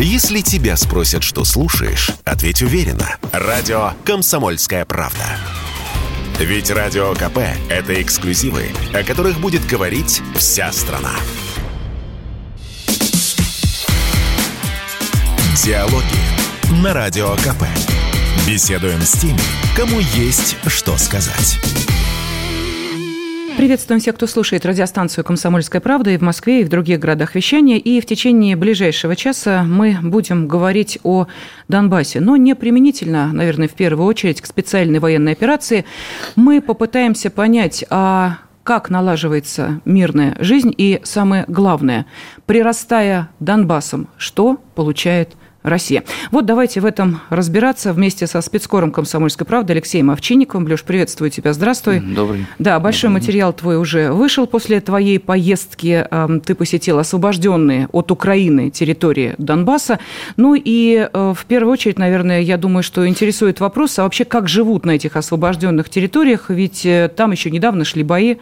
[0.00, 3.16] Если тебя спросят, что слушаешь, ответь уверенно.
[3.32, 5.24] Радио «Комсомольская правда».
[6.38, 7.38] Ведь Радио КП–
[7.68, 11.14] это эксклюзивы, о которых будет говорить вся страна.
[15.64, 17.64] Диалоги на Радио КП.
[18.46, 19.40] Беседуем с теми,
[19.76, 21.58] кому есть что сказать.
[23.58, 27.76] Приветствуем всех, кто слушает радиостанцию «Комсомольская правда» и в Москве, и в других городах вещания.
[27.76, 31.26] И в течение ближайшего часа мы будем говорить о
[31.66, 32.20] Донбассе.
[32.20, 35.84] Но не применительно, наверное, в первую очередь к специальной военной операции.
[36.36, 42.06] Мы попытаемся понять, а как налаживается мирная жизнь и, самое главное,
[42.46, 45.34] прирастая Донбассом, что получает
[45.68, 46.04] Россия.
[46.30, 50.66] Вот давайте в этом разбираться вместе со спецкором «Комсомольской правды» Алексеем Овчинниковым.
[50.66, 52.00] Леш, приветствую тебя, здравствуй.
[52.00, 52.46] Добрый.
[52.58, 53.22] Да, большой Добрый.
[53.22, 56.06] материал твой уже вышел после твоей поездки.
[56.44, 59.98] Ты посетил освобожденные от Украины территории Донбасса.
[60.36, 64.48] Ну и э, в первую очередь, наверное, я думаю, что интересует вопрос, а вообще как
[64.48, 66.50] живут на этих освобожденных территориях?
[66.50, 68.36] Ведь э, там еще недавно шли бои.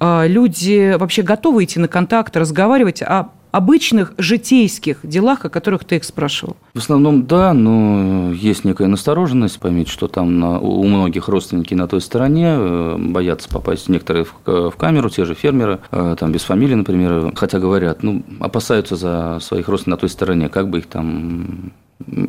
[0.00, 5.96] Э, люди вообще готовы идти на контакт, разговаривать, а обычных житейских делах, о которых ты
[5.96, 6.56] их спрашивал?
[6.74, 11.86] В основном, да, но есть некая настороженность, поймите, что там на, у многих родственники на
[11.86, 16.42] той стороне, э, боятся попасть некоторые в, в камеру, те же фермеры, э, там без
[16.42, 20.86] фамилии, например, хотя говорят, ну, опасаются за своих родственников на той стороне, как бы их
[20.86, 21.72] там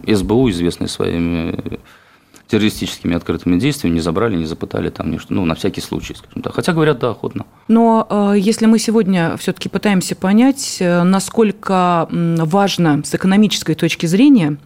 [0.06, 1.80] СБУ, известный своими
[2.54, 6.54] террористическими открытыми действиями не забрали, не запытали там ничто, ну, на всякий случай, скажем так.
[6.54, 7.46] Хотя говорят, да, охотно.
[7.68, 14.58] Но э, если мы сегодня все-таки пытаемся понять, э, насколько важно с экономической точки зрения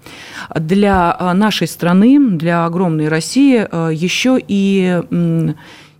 [0.53, 3.59] для э, нашей страны, для огромной России
[3.93, 5.01] еще и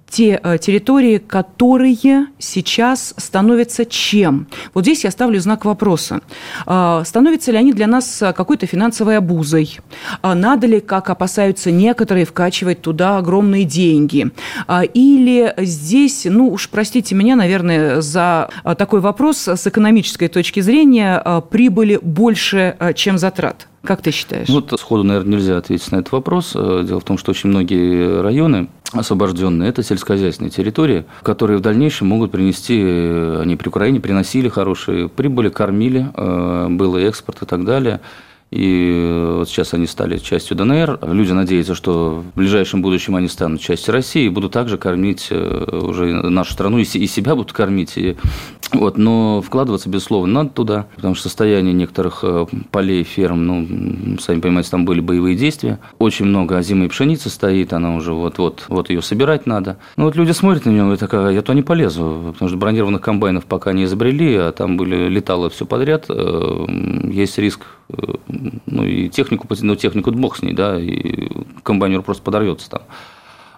[0.10, 4.48] те э, территории, которые сейчас становятся чем?
[4.74, 6.22] Вот здесь я ставлю знак вопроса.
[6.66, 9.80] А, становятся ли они для нас какой-то финансовой обузой?
[10.22, 14.32] А надо ли, как опасаются некоторые, вкачивать туда огромные деньги?
[14.68, 21.24] А, или здесь, ну уж простите меня, наверное, за такой вопрос с экономической точки зрения,
[21.50, 23.68] прибыли больше, чем затрат?
[23.88, 24.50] Как ты считаешь?
[24.50, 26.52] Вот сходу, наверное, нельзя ответить на этот вопрос.
[26.56, 32.08] Э, дело в том, что очень многие районы освобожденные, это сельскохозяйственные территории, которые в дальнейшем
[32.08, 37.66] могут принести, э, они при Украине приносили хорошие прибыли, кормили, э, был экспорт и так
[37.66, 38.02] далее.
[38.50, 41.00] И вот сейчас они стали частью ДНР.
[41.04, 45.80] Люди надеются, что в ближайшем будущем они станут частью России и будут также кормить э,
[45.82, 47.98] уже нашу страну, и себя будут кормить.
[47.98, 48.16] И,
[48.72, 54.40] вот, но вкладываться, безусловно, надо туда, потому что состояние некоторых э, полей, ферм, ну, сами
[54.40, 55.80] понимаете, там были боевые действия.
[56.00, 59.78] Очень много озимой пшеницы стоит, она уже вот-вот, вот ее собирать надо.
[59.98, 63.02] Ну, вот люди смотрят на меня, говорят, такая, я то не полезу, потому что бронированных
[63.02, 66.06] комбайнов пока не изобрели, а там были, летало все подряд.
[66.08, 66.66] Э,
[67.12, 67.66] есть риск
[68.66, 71.30] ну и технику, ну технику бог с ней, да, и
[71.64, 72.82] комбайнер просто подорвется там.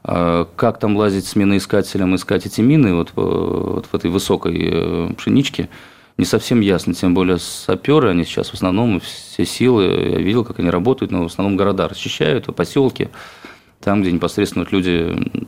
[0.04, 5.14] А как там лазить с миноискателем, искать эти мины вот, вот в этой высокой э,
[5.18, 5.70] пшеничке,
[6.18, 10.60] не совсем ясно, тем более саперы, они сейчас в основном все силы, я видел, как
[10.60, 13.10] они работают, но в основном города расчищают, поселки,
[13.80, 15.48] там, где непосредственно вот люди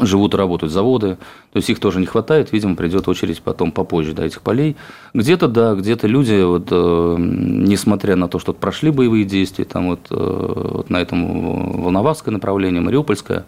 [0.00, 1.16] живут и работают заводы,
[1.52, 4.76] то есть их тоже не хватает, видимо, придет очередь потом попозже до этих полей.
[5.14, 10.06] Где-то, да, где-то люди, вот, э, несмотря на то, что прошли боевые действия, там вот,
[10.10, 13.44] э, вот на этом Волновахское направление, Мариупольское,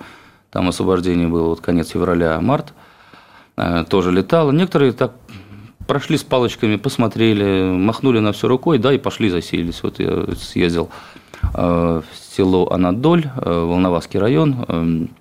[0.50, 2.72] там освобождение было вот конец февраля, март,
[3.56, 4.50] э, тоже летало.
[4.50, 5.12] Некоторые так
[5.86, 9.82] прошли с палочками, посмотрели, махнули на все рукой, да, и пошли засеялись.
[9.82, 10.90] Вот я съездил
[11.54, 12.04] в
[12.36, 15.19] село Анадоль, Волновахский район, эм, Э,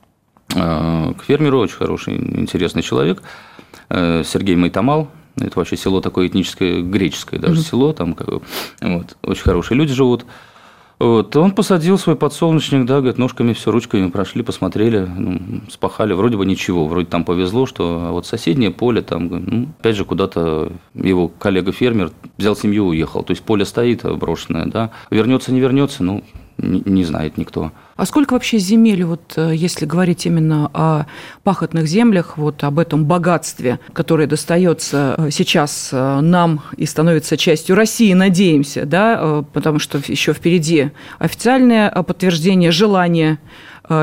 [0.49, 3.21] к фермеру, очень хороший, интересный человек,
[3.89, 7.69] э, Сергей Майтамал, это вообще село такое этническое, греческое даже mm-hmm.
[7.69, 8.15] село, там
[8.81, 10.25] вот, очень хорошие люди живут.
[10.99, 16.35] Вот, он посадил свой подсолнечник, да, говорит, ножками все, ручками прошли, посмотрели, ну, спахали, вроде
[16.35, 20.73] бы ничего, вроде там повезло, что а вот соседнее поле, там, ну, опять же, куда-то
[20.93, 26.22] его коллега-фермер взял семью, уехал, то есть поле стоит брошенное, да, вернется, не вернется, ну,
[26.61, 27.72] не, знает никто.
[27.96, 31.06] А сколько вообще земель, вот э, если говорить именно о
[31.44, 37.76] пахотных землях, вот об этом богатстве, которое достается э, сейчас э, нам и становится частью
[37.76, 43.40] России, надеемся, да, потому что еще впереди официальное подтверждение желания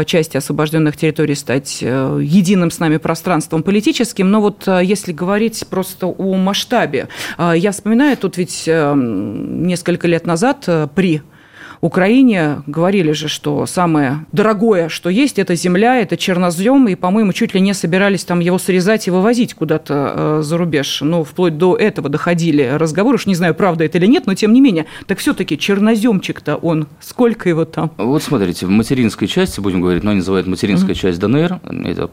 [0.04, 4.28] части освобожденных территорий стать единым с нами пространством политическим.
[4.32, 11.22] Но вот если говорить просто о масштабе, я вспоминаю, тут ведь несколько лет назад при
[11.80, 17.54] Украине говорили же, что самое дорогое, что есть, это земля, это чернозем, и, по-моему, чуть
[17.54, 21.00] ли не собирались там его срезать и вывозить куда-то э, за рубеж.
[21.02, 24.52] Ну, вплоть до этого доходили разговоры, уж не знаю, правда это или нет, но тем
[24.52, 24.86] не менее.
[25.06, 27.90] Так все-таки черноземчик-то он, сколько его там?
[27.96, 30.98] Вот смотрите, в материнской части, будем говорить, но они называют материнская mm-hmm.
[30.98, 32.10] часть ДНР, это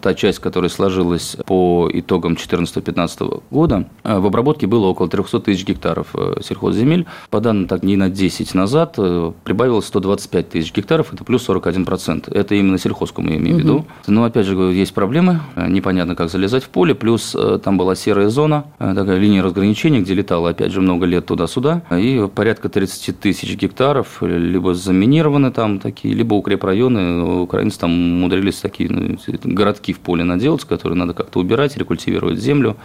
[0.00, 5.64] та часть, которая сложилась по итогам 2014-2015 года, э, в обработке было около 300 тысяч
[5.64, 7.06] гектаров э, сельхозземель.
[7.30, 8.98] По данным так не на 10 назад
[9.44, 12.32] прибавилось 125 тысяч гектаров, это плюс 41%.
[12.32, 13.86] Это именно сельхозку мы имеем в виду.
[14.06, 18.64] Но, опять же, есть проблемы, непонятно, как залезать в поле, плюс там была серая зона,
[18.78, 24.22] такая линия разграничения, где летало, опять же, много лет туда-сюда, и порядка 30 тысяч гектаров
[24.22, 30.64] либо заминированы там такие, либо укрепрайоны, украинцы там умудрились такие ну, городки в поле наделать,
[30.64, 32.76] которые надо как-то убирать, рекультивировать землю.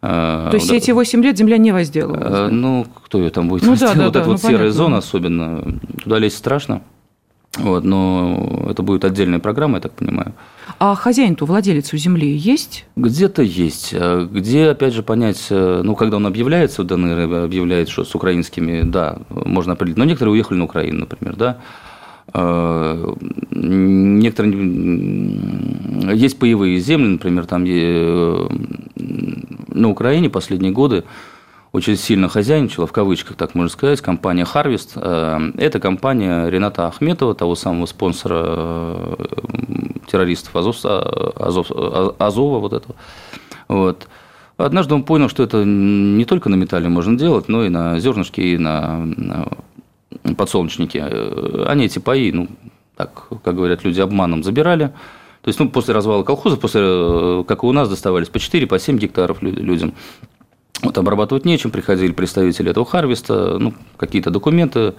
[0.00, 2.52] То есть эти 8 лет земля не возделывалась?
[2.52, 4.48] Ну, кто ее там будет ну, да, да, вот да, эта ну, вот понятно.
[4.48, 6.82] серая зона особенно, туда лезть страшно.
[7.58, 10.34] Вот, но это будет отдельная программа, я так понимаю.
[10.78, 12.84] А хозяин-то, владелец у земли есть?
[12.96, 13.94] Где-то есть.
[13.94, 18.82] А где, опять же, понять, э, ну, когда он объявляется ДНР, объявляет, что с украинскими,
[18.82, 19.96] да, можно определить.
[19.96, 21.58] Но некоторые уехали на Украину, например, да.
[22.32, 23.14] А,
[23.52, 24.56] некоторые
[26.16, 28.48] есть паевые земли, например, там э,
[29.68, 31.04] на Украине последние годы
[31.72, 34.92] очень сильно хозяйничала, в кавычках так можно сказать, компания Harvest.
[34.96, 39.14] Э, это компания Рената Ахметова, того самого спонсора э,
[40.10, 41.70] террористов Азов, Азов,
[42.18, 42.96] Азова вот этого.
[43.68, 44.08] Вот.
[44.56, 48.54] Однажды он понял, что это не только на металле можно делать, но и на зернышке,
[48.54, 49.06] и на
[50.34, 50.98] подсолнечники.
[51.66, 52.48] Они эти паи, ну,
[52.96, 54.92] так, как говорят люди, обманом забирали.
[55.42, 58.66] То есть, ну, после развала колхоза, после, э, как и у нас, доставались по 4,
[58.66, 59.94] по 7 гектаров людям.
[60.82, 64.94] Вот обрабатывать нечем, приходили представители этого Харвеста, ну, какие-то документы,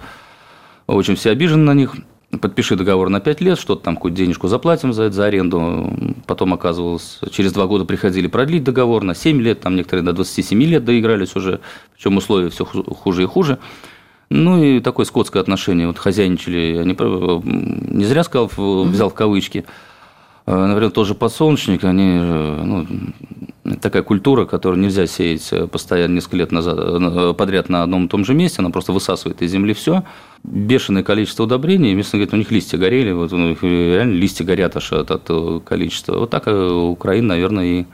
[0.86, 1.96] очень все обижены на них.
[2.40, 5.92] Подпиши договор на 5 лет, что-то там какую-то денежку заплатим за это, за аренду.
[6.26, 10.62] Потом оказывалось, через 2 года приходили продлить договор на 7 лет, там некоторые до 27
[10.62, 11.60] лет доигрались уже,
[11.94, 13.58] причем условия все хуже и хуже.
[14.30, 16.94] Ну и такое скотское отношение, вот хозяйничали, они
[17.94, 18.50] не зря сказал,
[18.84, 19.64] взял в кавычки–
[20.50, 22.86] Э, например, тоже подсолнечник, они, э, ну,
[23.82, 28.24] такая культура, которую нельзя сеять э, постоянно несколько лет назад, подряд на одном и том
[28.24, 30.04] же месте, она просто высасывает из земли все.
[30.44, 34.74] Бешеное количество удобрений, местные говорят, у них листья горели, вот у них реально листья горят
[34.74, 36.18] аж от этого количества.
[36.18, 37.86] Вот так Украина, наверное, и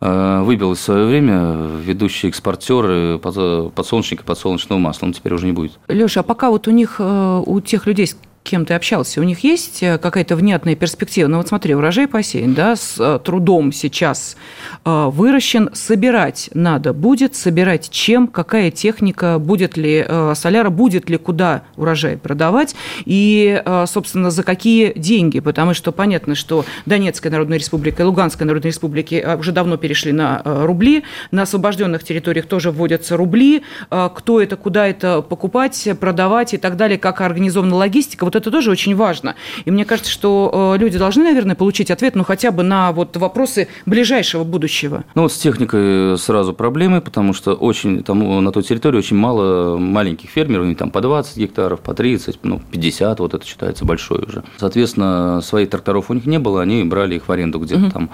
[0.00, 5.06] выбилась в свое время ведущие экспортеры подсолнечника подсолнечного масла.
[5.06, 5.78] Он теперь уже не будет.
[5.88, 8.10] Леша, а пока вот у них, у тех людей,
[8.44, 11.28] кем ты общался, у них есть э, какая-то внятная перспектива?
[11.28, 14.36] Ну вот смотри, урожай посеян, да, с э, трудом сейчас
[14.84, 21.62] э, выращен, собирать надо будет, собирать чем, какая техника, будет ли соляра, будет ли куда
[21.76, 22.76] урожай продавать
[23.06, 28.70] и, собственно, за какие деньги, потому что понятно, что Донецкая Народная Республика и Луганская Народная
[28.70, 34.86] Республика уже давно перешли на рубли, на освобожденных территориях тоже вводятся рубли, кто это, куда
[34.86, 39.34] это покупать, продавать и так далее, как организована логистика, вот это тоже очень важно.
[39.64, 43.16] И мне кажется, что э, люди должны, наверное, получить ответ, ну, хотя бы на вот
[43.16, 45.04] вопросы ближайшего будущего.
[45.14, 49.78] Ну, вот с техникой сразу проблемы, потому что очень, там, на той территории очень мало
[49.78, 54.24] маленьких фермеров, они там по 20 гектаров, по 30, ну, 50, вот это считается большой
[54.24, 54.42] уже.
[54.58, 57.90] Соответственно, своих тракторов у них не было, они брали их в аренду где-то угу.
[57.90, 58.10] там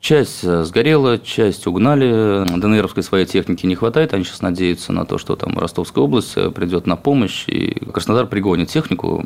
[0.00, 2.44] Часть э, сгорела, часть угнали.
[2.56, 4.14] ДНРовской своей техники не хватает.
[4.14, 8.26] Они сейчас надеются на то, что там Ростовская область э, придет на помощь, и Краснодар
[8.26, 9.24] пригонит технику.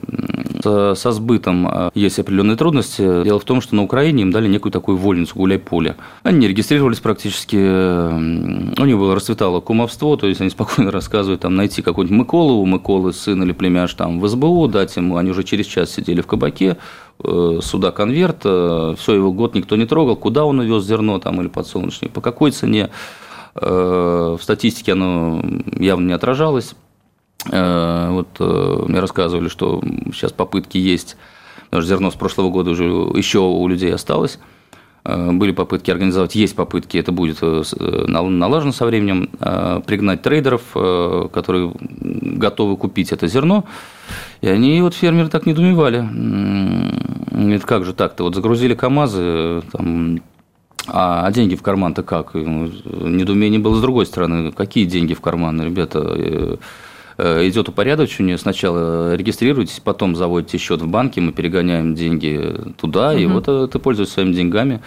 [0.62, 3.02] Со сбытом э, есть определенные трудности.
[3.22, 5.96] Дело в том, что на Украине им дали некую такую вольницу, гуляй-поле.
[6.22, 7.56] Они не регистрировались практически.
[7.56, 12.66] У них было расцветало кумовство, то есть они спокойно рассказывают, там, найти какой-нибудь Миколу, у
[12.66, 16.26] Миколы сын или племяш там в СБУ, дать ему, они уже через час сидели в
[16.26, 16.78] кабаке,
[17.60, 21.48] суда конверт, э, все, его год никто не трогал, куда он увез зерно там или
[21.48, 22.90] подсолнечник, по какой цене,
[23.54, 25.42] э, в статистике оно
[25.78, 26.74] явно не отражалось.
[27.44, 31.16] Вот мне рассказывали, что сейчас попытки есть,
[31.64, 34.38] потому что зерно с прошлого года уже еще у людей осталось.
[35.04, 39.30] Были попытки организовать, есть попытки, это будет налажено со временем,
[39.84, 40.62] пригнать трейдеров,
[41.32, 43.64] которые готовы купить это зерно,
[44.42, 46.06] и они, вот фермеры так недоумевали.
[47.56, 48.22] Это как же так-то?
[48.22, 50.20] Вот загрузили КАМАЗы, там,
[50.86, 52.34] а, а деньги в карман-то как?
[52.34, 54.52] Ну, недоумение было с другой стороны.
[54.52, 56.58] Какие деньги в карман, ребята?
[57.18, 63.10] Э, э, идет упорядочение, сначала регистрируйтесь, потом заводите счет в банке, мы перегоняем деньги туда,
[63.10, 63.18] угу.
[63.18, 64.80] и вот э, ты пользуешься своими деньгами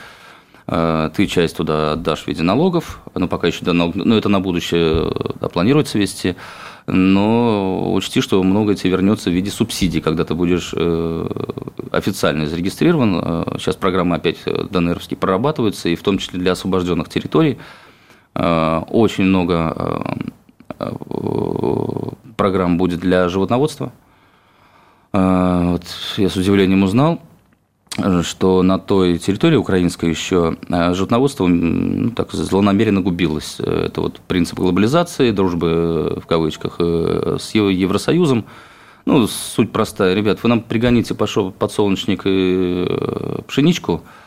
[0.68, 5.48] ты часть туда отдашь в виде налогов, ну, пока еще, но это на будущее да,
[5.48, 6.36] планируется вести,
[6.88, 11.28] но учти, что многое тебе вернется в виде субсидий, когда ты будешь э,
[11.92, 13.22] официально зарегистрирован.
[13.22, 17.58] Э, сейчас программы опять ДНРовские прорабатываются, и в том числе для освобожденных территорий.
[18.36, 20.06] Э, очень много
[22.36, 23.92] программ будет для животноводства.
[25.12, 25.84] Вот
[26.18, 27.22] я с удивлением узнал,
[28.24, 33.60] что на той территории украинской еще э, животноводство ну, так злонамеренно губилось.
[33.60, 38.46] Это вот принцип глобализации, дружбы э, в кавычках э, с Евросоюзом.
[39.06, 40.14] Ну, суть простая.
[40.14, 42.86] Ребят, вы нам пригоните подсолнечник и
[43.48, 44.25] пшеничку– Э,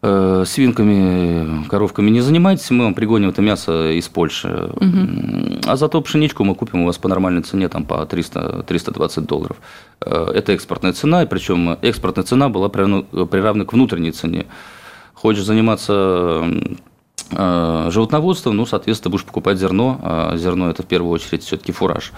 [0.00, 4.70] свинками, коровками не занимайтесь, мы вам пригоним это мясо из Польши.
[4.74, 5.60] Угу.
[5.66, 9.56] А зато пшеничку мы купим у вас по нормальной цене, там по 300, 320 долларов.
[10.00, 14.46] Э, это экспортная цена, и причем экспортная цена была приравна к внутренней цене.
[15.14, 16.44] Хочешь заниматься
[17.30, 20.00] э, животноводством, ну, соответственно, будешь покупать зерно.
[20.02, 22.12] А зерно– это в первую очередь все-таки фураж,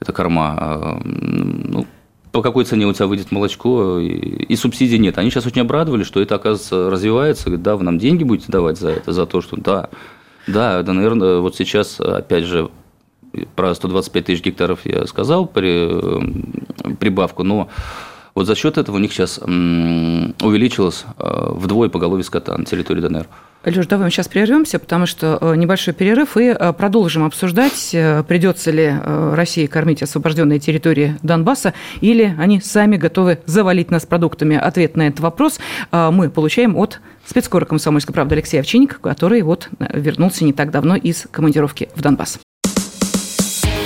[0.00, 1.00] это корма.
[1.04, 1.86] Ну,
[2.38, 5.18] по какой цене у тебя выйдет молочко, и, и субсидий нет.
[5.18, 7.46] Они сейчас очень обрадовали, что это, оказывается, развивается.
[7.46, 9.90] Говорят, да, вы нам деньги будете давать за это, за то, что да,
[10.46, 12.70] да, да, наверное, вот сейчас, опять же,
[13.56, 17.70] про 125 тысяч гектаров я сказал при, прибавку, но
[18.36, 23.26] вот за счет этого у них сейчас увеличилось э, вдвое поголовье скота на территории ДНР.
[23.64, 27.90] Леш, давай мы сейчас прервемся, потому что э, небольшой перерыв, и э, продолжим обсуждать,
[28.28, 28.94] придется ли
[29.34, 34.56] России кормить освобожденные территории Донбасса, или они сами готовы завалить нас продуктами.
[34.56, 35.58] Ответ на этот вопрос
[35.90, 41.26] мы получаем от спецкора комсомольской правды Алексея Овчинника, который вот вернулся не так давно из
[41.30, 42.38] командировки в Донбасс.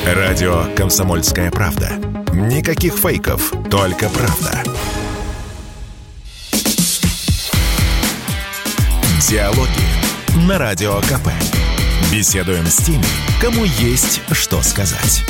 [0.06, 1.90] Радио «Комсомольская правда».
[2.32, 4.62] Никаких фейков, только правда.
[9.32, 11.28] Диалоги на Радио КП.
[12.12, 13.02] Беседуем с теми,
[13.40, 15.22] кому есть что сказать.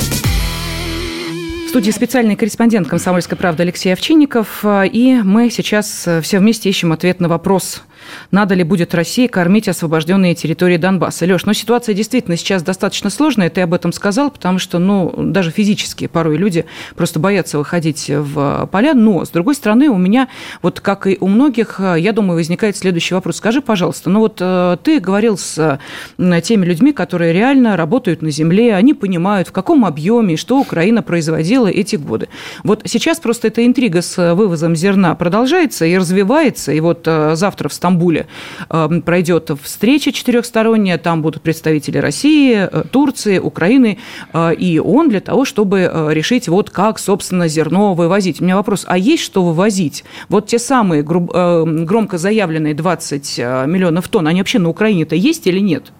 [1.65, 4.65] В студии специальный корреспондент «Комсомольской правды» Алексей Овчинников.
[4.65, 7.81] И мы сейчас все вместе ищем ответ на вопрос–
[8.31, 11.25] надо ли будет России кормить освобожденные территории Донбасса.
[11.25, 15.51] Леш, ну ситуация действительно сейчас достаточно сложная, ты об этом сказал, потому что, ну, даже
[15.51, 16.65] физически порой люди
[16.95, 20.27] просто боятся выходить в поля, но, с другой стороны, у меня,
[20.61, 23.37] вот как и у многих, я думаю, возникает следующий вопрос.
[23.37, 25.79] Скажи, пожалуйста, ну вот э, ты говорил с
[26.17, 31.67] теми людьми, которые реально работают на земле, они понимают, в каком объеме, что Украина производила
[31.67, 32.27] эти годы.
[32.63, 37.69] Вот сейчас просто эта интрига с вывозом зерна продолжается и развивается, и вот э, завтра
[37.69, 38.27] в Стамбуле Стамбуле
[38.69, 43.97] эм, пройдет встреча четырехсторонняя, там будут представители России, э, Турции, Украины
[44.33, 48.41] э, и ООН для того, чтобы э, решить, вот как, собственно, зерно вывозить.
[48.41, 50.03] У меня вопрос, а есть что вывозить?
[50.29, 55.91] Вот те самые громко заявленные 20 миллионов тонн, они вообще на Украине-то есть или нет?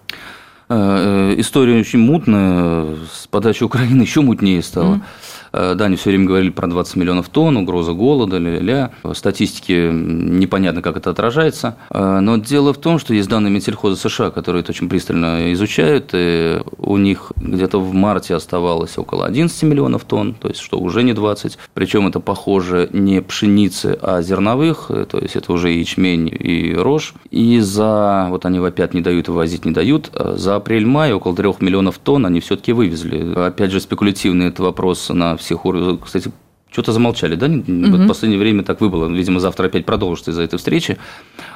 [0.68, 4.94] История очень мутная, с подачи Украины еще мутнее стала.
[4.94, 5.33] Mm-hmm.
[5.54, 8.90] Э, да, они все время говорили про 20 миллионов тонн, угроза голода, ля-ля.
[9.02, 11.76] В статистике непонятно, как это отражается.
[11.90, 16.10] Э, но дело в том, что есть данные Минсельхоза США, которые это очень пристально изучают.
[16.12, 21.04] И у них где-то в марте оставалось около 11 миллионов тонн, то есть что уже
[21.04, 21.58] не 20.
[21.72, 27.14] Причем это похоже не пшеницы, а зерновых, э, то есть это уже ячмень, и рожь.
[27.30, 31.98] И за, вот они опять не дают вывозить, не дают, за апрель-май около 3 миллионов
[31.98, 33.34] тонн они все-таки вывезли.
[33.34, 36.00] Опять же, спекулятивный это вопрос на всех уровнях.
[36.04, 36.30] Кстати,
[36.74, 37.46] что-то замолчали, да?
[37.46, 37.62] Угу.
[37.68, 39.06] В последнее время так выбыло.
[39.06, 40.98] Видимо, завтра опять продолжится из-за этой встречи.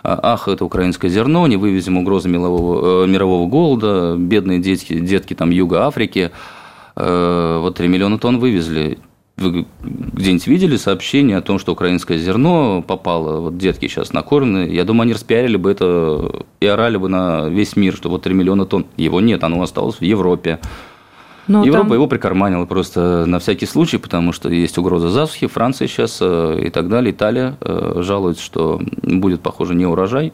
[0.04, 5.34] А, ах, это украинское зерно, не вывезем угрозы мирового, э, мирового голода, бедные детки, детки
[5.34, 6.30] там Юга Африки.
[6.94, 8.98] Э, вот 3 миллиона тонн вывезли.
[9.36, 14.84] Вы где-нибудь видели сообщение о том, что украинское зерно попало, вот детки сейчас накормлены, я
[14.84, 18.66] думаю, они распиарили бы это и орали бы на весь мир, что вот 3 миллиона
[18.66, 18.86] тонн.
[18.96, 20.60] Его нет, оно осталось в Европе.
[21.48, 21.94] Но Европа там...
[21.94, 25.46] его прикарманила просто на всякий случай, потому что есть угроза засухи.
[25.46, 30.32] Франция сейчас э, и так далее, Италия э, жалуется, что будет, похоже, не урожай.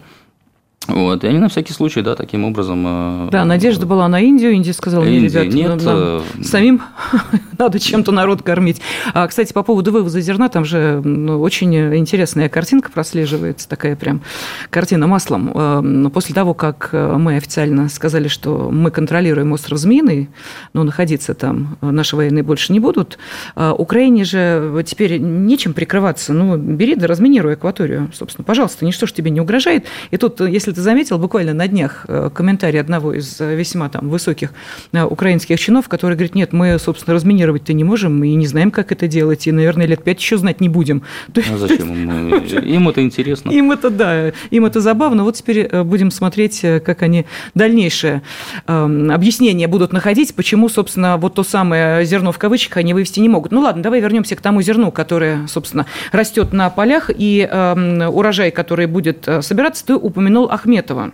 [0.86, 2.84] Вот, и они на всякий случай, да, таким образом...
[2.86, 6.82] Э, да, надежда была на Индию, Индия сказала, не, ребят, нет, нам э, самим
[7.58, 8.82] надо чем-то народ кормить.
[9.14, 14.20] А, кстати, по поводу вывоза зерна, там же ну, очень интересная картинка прослеживается, такая прям
[14.68, 15.52] картина маслом.
[15.54, 20.28] Э, после того, как мы официально сказали, что мы контролируем остров Змеиный,
[20.74, 23.18] но находиться там наши военные больше не будут,
[23.56, 26.32] Украине же теперь нечем прикрываться.
[26.32, 29.86] Ну, бери да разминируй акваторию, собственно, пожалуйста, ничто же тебе не угрожает.
[30.10, 34.52] И тут, если ты заметил, буквально на днях комментарий одного из весьма там высоких
[34.92, 38.92] украинских чинов, который говорит, нет, мы, собственно, разминируем планировать-то не можем, и не знаем, как
[38.92, 41.02] это делать, и, наверное, лет пять еще знать не будем.
[41.54, 42.10] А зачем?
[42.74, 43.50] Им это интересно.
[43.50, 45.24] Им это, да, им это забавно.
[45.24, 48.22] Вот теперь э, будем смотреть, э, как они дальнейшее
[48.66, 53.28] эм, объяснение будут находить, почему, собственно, вот то самое зерно в кавычках они вывести не
[53.28, 53.52] могут.
[53.52, 58.50] Ну ладно, давай вернемся к тому зерну, которое, собственно, растет на полях, и эм, урожай,
[58.50, 61.12] который будет э, собираться, ты упомянул Ахметова.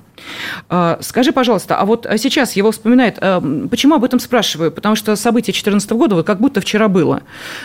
[1.01, 3.19] Скажи, пожалуйста, а вот сейчас его вспоминает,
[3.71, 4.71] почему об этом спрашиваю?
[4.71, 7.23] Потому что событие 2014 года вот как будто вчера было,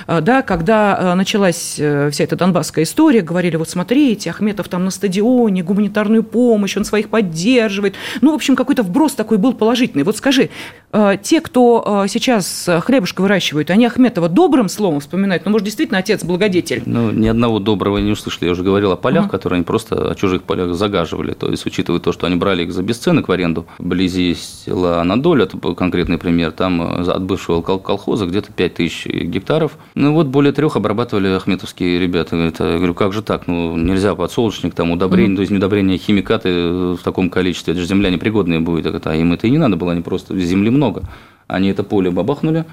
[0.08, 6.24] да, когда началась вся эта донбасская история, говорили, вот смотрите, Ахметов там на стадионе, гуманитарную
[6.24, 7.96] помощь, он своих поддерживает.
[8.22, 10.04] Ну, в общем, какой-то вброс такой был положительный.
[10.04, 10.50] Вот скажи,
[10.92, 15.46] э, те, кто э, сейчас хлебушка выращивают, они Ахметова добрым словом вспоминают?
[15.46, 16.84] Ну, может, действительно отец благодетель?
[16.86, 18.46] Ну, ни одного доброго не услышали.
[18.46, 19.30] Я уже говорил о полях, uh-huh.
[19.30, 21.34] которые они просто о чужих полях загаживали.
[21.34, 25.44] То есть, учитывая то, что они брали их за бесценок в аренду, вблизи села Анадоль,
[25.44, 29.78] это конкретный пример, там э, от бывшего колхоза где-то 5 тысяч гектаров.
[29.94, 32.38] Ну, вот более трех обрабатывали ахметовские ребята.
[32.38, 33.48] Это, я говорю, как же так?
[33.48, 35.36] Ну, нельзя подсолнечник, там, удобрение, mm-hmm.
[35.36, 39.48] то есть удобрения, химикаты в таком количестве, это же земля непригодная будет, а им это
[39.48, 41.04] и не надо было, они просто, земли много.
[41.48, 42.66] Они это поле бабахнули,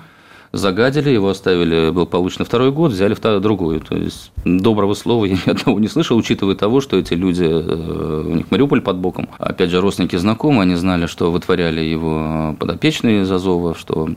[0.52, 3.80] загадили, его оставили, был получено второй год, взяли вторую, другую.
[3.80, 8.25] То есть доброго слова я ни одного не слышал, учитывая того, что эти люди, э,
[8.26, 9.28] у них Мариуполь под боком.
[9.38, 14.11] Опять же, родственники знакомые, они знали, что вытворяли его подопечные из Азова, что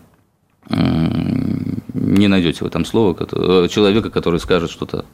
[0.67, 5.05] не найдете в этом слова э, человека, который скажет что-то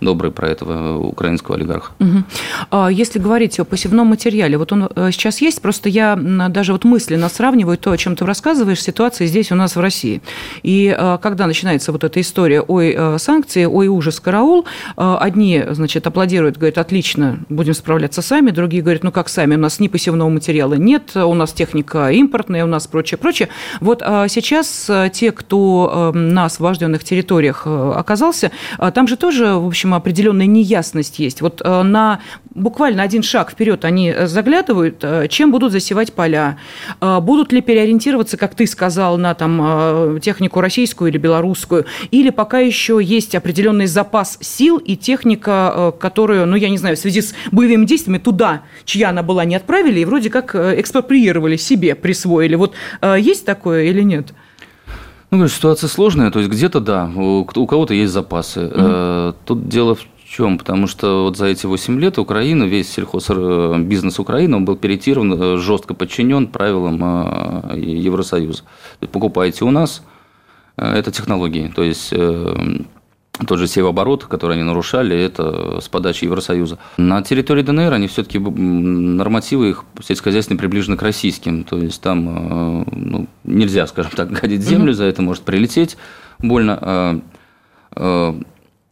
[0.00, 1.92] добрый про этого украинского олигарха.
[1.98, 2.88] Угу.
[2.90, 7.28] Если говорить о посевном материале, вот он э, сейчас есть, просто я даже вот мысленно
[7.28, 10.22] сравниваю то, о чем ты рассказываешь, ситуация здесь у нас в России.
[10.62, 16.06] И э, когда начинается вот эта история, ой, э, санкции, ой, ужас, караул, одни, значит,
[16.06, 20.28] аплодируют, говорят, отлично, будем справляться сами, другие говорят, ну как сами, у нас ни посевного
[20.28, 23.48] материала нет, у нас техника импортная, у нас прочее, прочее.
[23.80, 28.50] Вот сейчас те, кто на освобожденных территориях оказался,
[28.94, 31.40] там же тоже, в общем, общем, определенная неясность есть.
[31.40, 32.20] Вот э, на
[32.54, 36.58] буквально один шаг вперед они э, заглядывают, э, чем будут засевать поля,
[37.00, 43.00] будут ли переориентироваться, как ты сказал, на там, технику российскую или белорусскую, или пока еще
[43.02, 47.84] есть определенный запас сил и техника, которую, ну, я не знаю, в связи с боевыми
[47.84, 52.54] действиями туда, чья она была, не отправили, и вроде как экспроприировали себе, присвоили.
[52.56, 54.32] Вот есть такое или нет?
[55.30, 58.60] Ну, ситуация сложная, то есть где-то да, у, у кого-то есть запасы.
[58.60, 59.34] Mm-hmm.
[59.44, 60.58] Тут дело в чем?
[60.58, 65.56] Потому что вот за эти 8 лет Украина, весь сельхозбизнес Украины, он был перетирован, э,
[65.58, 68.62] жестко подчинен правилам э, Евросоюза.
[69.12, 70.02] Покупаете у нас,
[70.76, 71.72] это технологии.
[71.74, 72.14] То есть
[73.46, 76.78] тот же севооборот, который они нарушали, это с подачи Евросоюза.
[76.96, 81.64] На территории ДНР они все-таки нормативы их сельскохозяйственные приближены к российским.
[81.64, 85.96] То есть там э, ну, нельзя, скажем так, гадить землю, за это может прилететь
[86.38, 86.78] больно.
[86.80, 87.20] А,
[87.92, 88.40] а,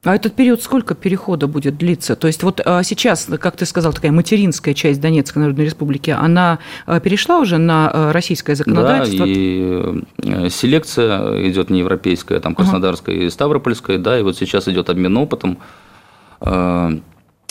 [0.05, 2.16] а этот период сколько перехода будет длиться?
[2.16, 6.59] То есть вот а, сейчас, как ты сказал, такая материнская часть Донецкой Народной Республики, она
[7.03, 9.27] перешла уже на российское законодательство?
[9.27, 13.25] Да, и э, селекция идет не европейская, там Краснодарская ага.
[13.25, 15.59] и Ставропольская, да, и вот сейчас идет обмен опытом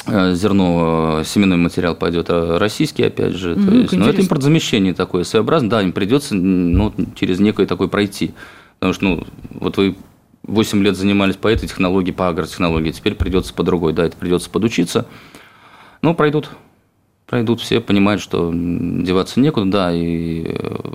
[0.08, 3.54] зерно, семенной материал пойдет, а российский, опять же.
[3.54, 5.70] Mm, то есть, но это импортзамещение такое своеобразное.
[5.70, 8.34] Да, им придется ну, через некое такое пройти.
[8.80, 9.96] Потому что, ну, вот вы
[10.44, 14.50] 8 лет занимались по этой технологии, по агротехнологии, теперь придется по другой, да, это придется
[14.50, 15.08] подучиться.
[16.02, 16.50] Но пройдут,
[17.26, 20.94] пройдут все, понимают, что деваться некуда, да, и э,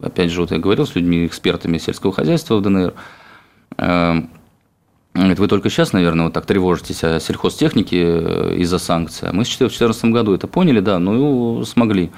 [0.00, 2.94] опять же, вот я говорил с людьми, экспертами сельского хозяйства в ДНР,
[5.16, 9.28] это вы только сейчас, наверное, вот так тревожитесь о сельхозтехнике э, из-за санкций.
[9.32, 12.10] Мы в 2014 году это поняли, да, ну смогли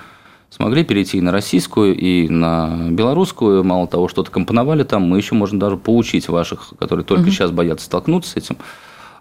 [0.50, 3.64] смогли перейти на российскую, и на белорусскую.
[3.64, 7.30] Мало того, что-то компоновали там, мы еще можем даже поучить ваших, которые только угу.
[7.30, 8.56] сейчас боятся столкнуться с этим,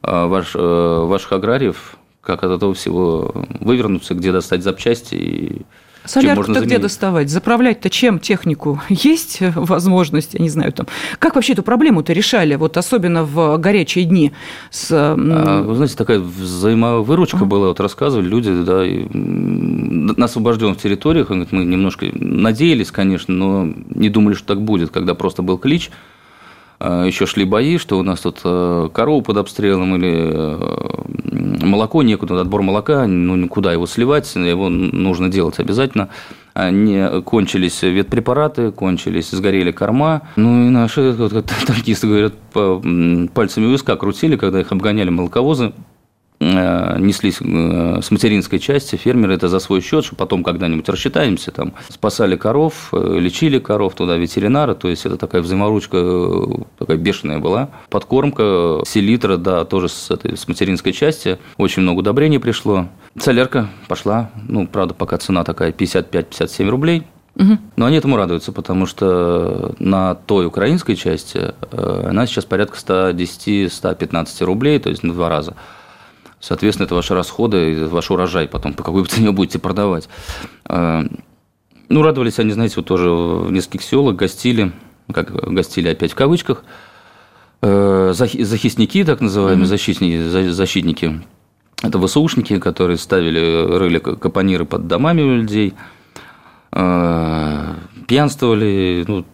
[0.02, 5.62] а, ваш, э, ваших аграриев, как от этого всего вывернуться, где достать запчасти и
[6.08, 7.30] Солярку-то где доставать?
[7.30, 8.82] Заправлять-то чем технику?
[8.89, 10.88] Есть возможность, я не знаю, там.
[11.20, 14.32] Как вообще эту проблему-то решали, вот особенно в горячие дни?
[14.72, 14.89] С...
[14.91, 17.46] А, вы знаете, такая взаимовыручка а?
[17.46, 24.10] была, вот рассказывали люди, да, и на освобожденных территориях, мы немножко надеялись, конечно, но не
[24.10, 25.91] думали, что так будет, когда просто был клич,
[26.80, 32.40] еще шли бои, что у нас тут э, корова под обстрелом или э, молоко некуда,
[32.40, 36.10] отбор молока, ну никуда его сливать, его нужно делать обязательно.
[36.56, 40.24] Не кончились ветпрепараты, кончились, сгорели корма.
[40.36, 41.16] Ну и наши
[41.68, 42.34] танкисты, говорят,
[43.34, 45.87] пальцами виска крутили, когда их обгоняли молоковозы Э,
[46.39, 51.73] неслись э, с материнской части, фермеры это за свой счет, что потом когда-нибудь рассчитаемся, там,
[51.89, 56.47] спасали коров, э, лечили коров, туда ветеринары, то есть это такая взаиморучка
[56.78, 57.69] такая бешеная была.
[57.89, 62.88] Подкормка, селитра, да, тоже с, этой, с материнской части, очень много удобрений пришло.
[63.17, 67.04] Солярка пошла, ну, правда, пока цена такая 55-57 рублей,
[67.76, 74.80] но они этому радуются, потому что на той украинской части она сейчас порядка 110-115 рублей,
[74.80, 75.56] то есть на два раза.
[76.39, 80.08] Соответственно, это ваши расходы, ваш урожай потом, по какой цене будете продавать.
[80.69, 81.04] Э,
[81.89, 84.71] ну, радовались они, знаете, вот тоже в нескольких селах гостили,
[85.12, 86.63] как гостили опять в кавычках,
[87.62, 89.69] э, захисники, так называемые, mm-hmm.
[89.69, 91.21] защитники, защитники.
[91.84, 95.73] Это ВСУшники, которые ставили, рыли капониры под домами у людей,
[96.71, 97.73] э,
[98.08, 99.26] пьянствовали, ну,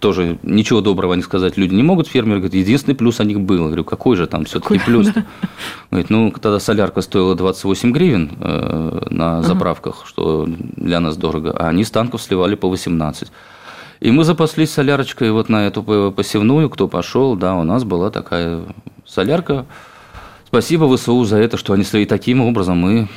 [0.00, 2.08] тоже ничего доброго они сказать люди не могут.
[2.08, 3.62] Фермер говорит, единственный плюс у них был.
[3.62, 5.08] Я говорю, какой же там все-таки плюс?
[5.90, 11.68] Говорит, ну, тогда солярка стоила 28 гривен э, на заправках, что для нас дорого, а
[11.68, 13.28] они с танков сливали по 18.
[14.00, 18.62] И мы запаслись солярочкой вот на эту посевную, кто пошел, да, у нас была такая
[19.06, 19.66] солярка.
[20.46, 23.08] Спасибо ВСУ за это, что они свои таким образом мы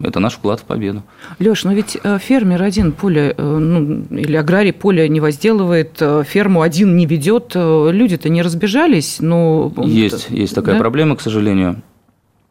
[0.00, 1.02] это наш вклад в победу.
[1.40, 6.22] Леш, но ведь э, фермер один поле, э, ну, или аграрий поле не возделывает, э,
[6.24, 9.72] ферму один не ведет, люди-то не разбежались, но...
[9.84, 10.80] Есть, есть такая да?
[10.80, 11.82] проблема, к сожалению.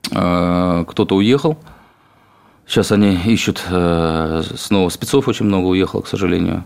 [0.10, 1.58] Кто-то уехал,
[2.66, 6.64] сейчас они ищут снова спецов, очень много уехало, к сожалению.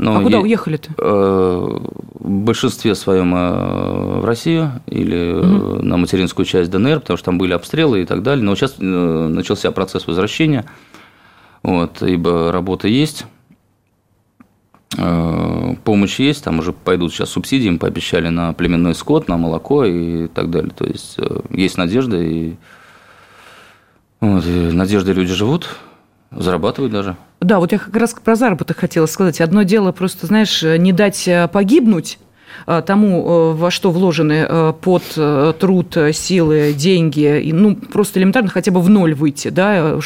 [0.00, 0.94] Но а куда я, уехали-то?
[0.96, 1.78] Э,
[2.14, 5.84] в большинстве своем э, в Россию или угу.
[5.84, 8.42] на материнскую часть ДНР, потому что там были обстрелы и так далее.
[8.42, 10.64] Но сейчас начался процесс возвращения,
[11.62, 13.26] вот, ибо работа есть,
[15.84, 20.28] помощь есть, там уже пойдут сейчас субсидии, им пообещали на племенной скот, на молоко и
[20.28, 20.72] так далее.
[20.74, 21.18] То есть
[21.50, 22.54] есть надежда, и,
[24.20, 25.68] вот, и надежды люди живут,
[26.30, 27.16] зарабатывают даже.
[27.40, 29.40] Да, вот я как раз про заработок хотела сказать.
[29.40, 32.18] Одно дело просто, знаешь, не дать э, погибнуть
[32.66, 35.02] Э, тому, э, во что вложены э, под
[35.58, 39.98] труд, силы, деньги, и, ну, просто элементарно хотя бы в ноль выйти, да,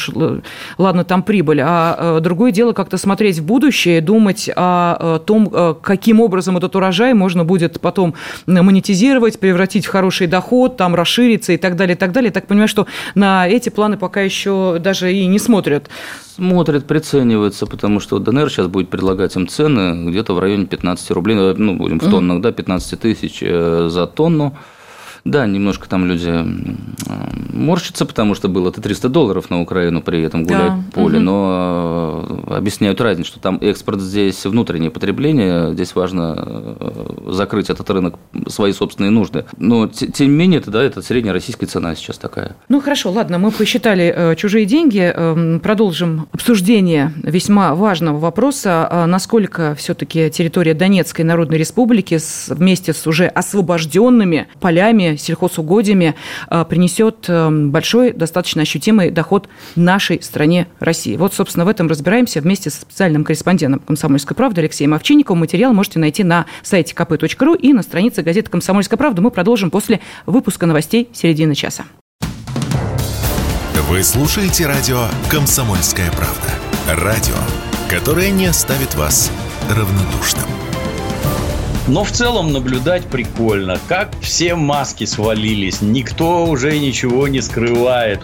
[0.77, 6.57] ладно, там прибыль, а другое дело как-то смотреть в будущее, думать о том, каким образом
[6.57, 11.95] этот урожай можно будет потом монетизировать, превратить в хороший доход, там расшириться и так далее,
[11.95, 12.29] и так далее.
[12.29, 15.89] Я так понимаю, что на эти планы пока еще даже и не смотрят.
[16.35, 21.37] Смотрят, прицениваются, потому что ДНР сейчас будет предлагать им цены где-то в районе 15 рублей,
[21.55, 24.53] ну, будем в тоннах, да, 15 тысяч э, за тонну.
[25.25, 26.31] Да, немножко там люди
[27.51, 30.83] морщатся, потому что было это 300 долларов на Украину при этом гулять да.
[30.93, 31.25] поле, угу.
[31.25, 37.89] но э, объясняют разницу, что там экспорт здесь внутреннее потребление, здесь важно э, закрыть этот
[37.89, 39.45] рынок свои собственные нужды.
[39.57, 42.55] Но тем не менее, это, да, это средняя российская цена сейчас такая.
[42.69, 49.07] Ну хорошо, ладно, мы посчитали э, чужие деньги, эм, продолжим обсуждение весьма важного вопроса, а
[49.07, 56.15] насколько все-таки территория Донецкой Народной Республики вместе с уже освобожденными полями сельхозугодьями
[56.49, 61.15] э, принесет э, большой, достаточно ощутимый доход нашей стране России.
[61.15, 65.39] Вот, собственно, в этом разбираемся вместе с специальным корреспондентом «Комсомольской правды» Алексеем Овчинниковым.
[65.39, 69.21] Материал можете найти на сайте kp.ru и на странице газеты «Комсомольская правда».
[69.21, 71.85] Мы продолжим после выпуска новостей середины часа.
[73.89, 77.03] Вы слушаете радио «Комсомольская правда».
[77.03, 77.35] Радио,
[77.89, 79.31] которое не оставит вас
[79.69, 80.74] равнодушным.
[81.87, 88.21] Но в целом наблюдать прикольно, как все маски свалились, никто уже ничего не скрывает.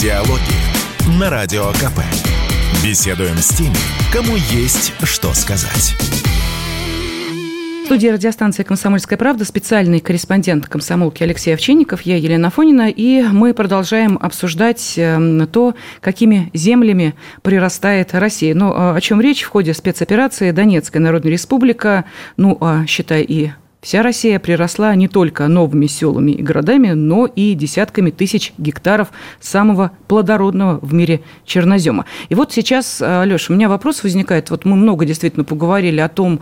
[0.00, 0.40] Диалоги
[1.18, 2.00] на Радио КП.
[2.84, 3.76] Беседуем с теми,
[4.12, 5.94] кому есть что сказать
[7.90, 14.16] студии радиостанции «Комсомольская правда» специальный корреспондент комсомолки Алексей Овчинников, я Елена Фонина, и мы продолжаем
[14.22, 18.54] обсуждать эм, то, какими землями прирастает Россия.
[18.54, 22.04] Ну, а о чем речь в ходе спецоперации Донецкая Народная Республика,
[22.36, 23.50] ну, а считай и
[23.80, 29.08] Вся Россия приросла не только новыми селами и городами, но и десятками тысяч гектаров
[29.40, 32.04] самого плодородного в мире чернозема.
[32.28, 34.50] И вот сейчас, э, Леш, у меня вопрос возникает.
[34.50, 36.40] Вот мы много действительно поговорили о том,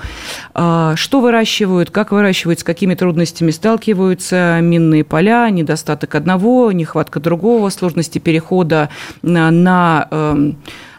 [0.56, 7.70] э, что выращивают, как выращивают, с какими трудностями сталкиваются минные поля, недостаток одного, нехватка другого,
[7.70, 8.88] сложности перехода
[9.22, 10.56] на эм,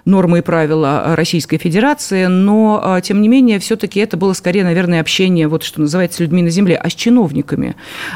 [0.10, 5.00] нормы и правила Российской Fедерации, но, а, тем не менее, все-таки это было скорее, наверное,
[5.02, 7.76] общение, вот что называется, с людьми на земле, а с чиновниками.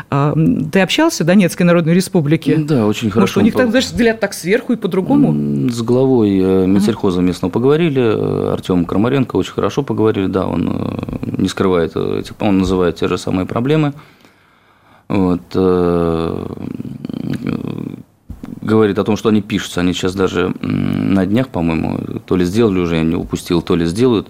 [0.09, 0.33] А,
[0.71, 2.57] ты общался в Донецкой Народной Республике?
[2.57, 3.21] Да, очень хорошо.
[3.21, 5.69] Может, у них там, знаешь, взгляд так сверху и по-другому?
[5.69, 11.47] С главой э, Минсельхоза местного поговорили, Артем Крамаренко очень хорошо поговорили, да, он э, не
[11.47, 11.93] скрывает,
[12.39, 13.93] он называет те же самые проблемы.
[15.09, 15.41] Вот,
[18.63, 19.81] говорит о том, что они пишутся.
[19.81, 23.85] Они сейчас даже на днях, по-моему, то ли сделали уже, я не упустил, то ли
[23.85, 24.27] сделают.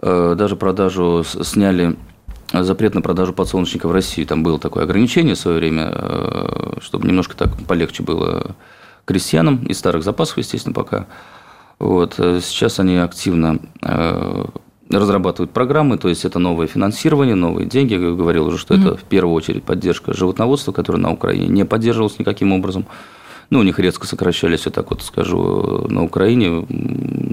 [0.00, 1.96] Даже продажу сняли
[2.52, 4.26] запрет на продажу подсолнечника в Россию.
[4.26, 5.92] Там было такое ограничение в свое время,
[6.80, 8.54] чтобы немножко так полегче было
[9.04, 11.06] крестьянам из старых запасов, естественно, пока.
[11.78, 12.14] Вот.
[12.18, 14.44] Э, сейчас они активно э,
[14.90, 17.94] разрабатывают программы, то есть это новое финансирование, новые деньги.
[17.94, 18.80] Я говорил уже, что mm-hmm.
[18.80, 22.86] это в первую очередь поддержка животноводства, которое на Украине не поддерживалось никаким образом.
[23.50, 26.66] Ну, у них резко сокращались, я так вот скажу, на Украине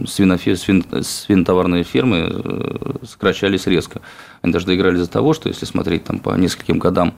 [0.07, 4.01] свинофе, свин, свинотоварные фермы э, сокращались резко.
[4.41, 7.13] Они даже доиграли за того, что если смотреть там по нескольким годам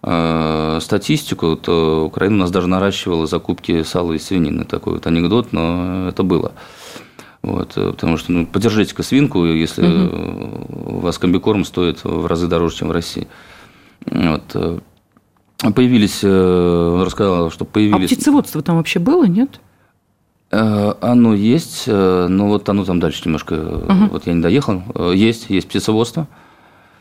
[0.00, 4.64] Э, статистику, то Украина у нас даже наращивала закупки сала и свинины.
[4.64, 6.52] Такой вот анекдот, но это было.
[7.42, 10.96] Вот, э, потому что, ну, поддержите-ка свинку, если угу.
[10.96, 13.26] у вас комбикорм стоит в разы дороже, чем в России.
[14.06, 14.82] Вот.
[15.62, 18.10] Э, появились, он рассказал, что появились...
[18.10, 19.60] А птицеводство там вообще было, нет?
[20.50, 24.06] Оно есть, но вот оно там дальше немножко, угу.
[24.12, 24.82] вот я не доехал.
[25.12, 26.26] Есть, есть птицеводство.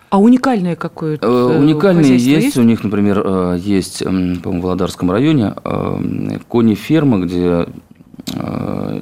[0.10, 1.28] А уникальное какое-то?
[1.28, 2.26] Э, уникальные есть.
[2.26, 2.58] есть.
[2.58, 7.68] У них, например, э, есть, по-моему, в Володарском районе э, кони-ферма, где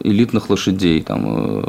[0.03, 1.63] элитных лошадей, там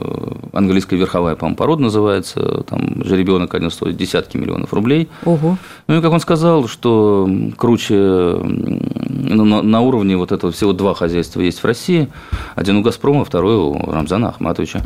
[0.52, 5.08] английская верховая, по-моему, порода называется, там жеребенок один стоит десятки миллионов рублей.
[5.24, 5.56] Ого.
[5.86, 10.94] Ну и как он сказал, что круче ну, на, на уровне вот этого всего два
[10.94, 12.08] хозяйства есть в России,
[12.54, 14.82] один у Газпрома, второй у Рамзана Ахматовича.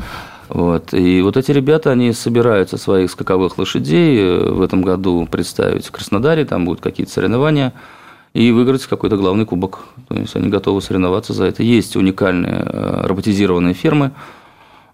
[0.49, 0.92] Вот.
[0.92, 5.92] И вот эти ребята, они собираются своих скаковых лошадей э, в этом году представить в
[5.92, 7.73] Краснодаре, там будут какие-то соревнования,
[8.32, 9.80] и выиграть какой-то главный кубок.
[10.08, 11.62] То есть они готовы соревноваться за это.
[11.62, 14.12] Есть уникальные э, роботизированные фермы,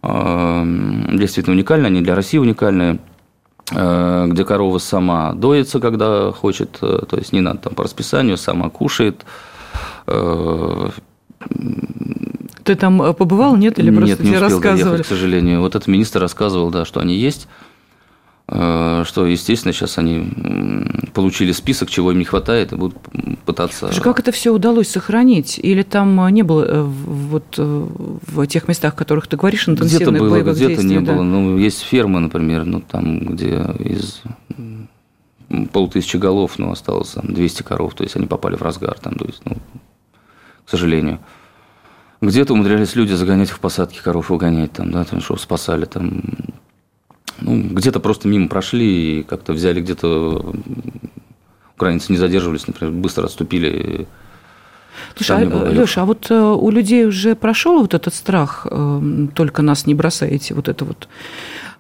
[0.03, 0.63] э,
[1.13, 2.99] действительно уникальные, они для России уникальные,
[3.69, 9.25] где корова сама доится, когда хочет, то есть не надо там по расписанию, сама кушает,
[12.67, 13.79] ты там э, побывал, нет?
[13.79, 14.91] Или просто нет, не тебе успел рассказывали?
[14.91, 15.61] Доехать, к сожалению.
[15.61, 17.66] Вот этот министр рассказывал, да, что они есть э,
[18.49, 20.31] что, естественно, сейчас они
[21.13, 22.97] получили список, чего им не хватает, и будут
[23.45, 23.87] пытаться...
[23.89, 25.59] Слушай, как это все удалось сохранить?
[25.61, 30.25] Или там э, не было вот в тех местах, о которых ты говоришь, интенсивных где-то
[30.25, 30.89] было, где-то действий?
[30.89, 31.15] не да?
[31.15, 31.23] было.
[31.23, 34.23] Ну, есть фермы, например, ну, там, где из
[35.73, 39.25] полутысячи голов, ну, осталось там 200 коров, то есть они попали в разгар, там, то
[39.25, 39.57] есть, ну,
[40.65, 41.19] к сожалению.
[42.21, 46.23] Где-то умудрялись люди загонять в посадки коров, угонять там, да, там, что спасали там.
[47.41, 50.55] Ну, где-то просто мимо прошли и как-то взяли где-то
[51.77, 54.07] украинцы не задерживались, например, быстро отступили.
[55.15, 59.61] Слушай, а, Леша, а вот э, у людей уже прошел вот этот страх, э, только
[59.61, 61.09] нас не бросаете, вот это вот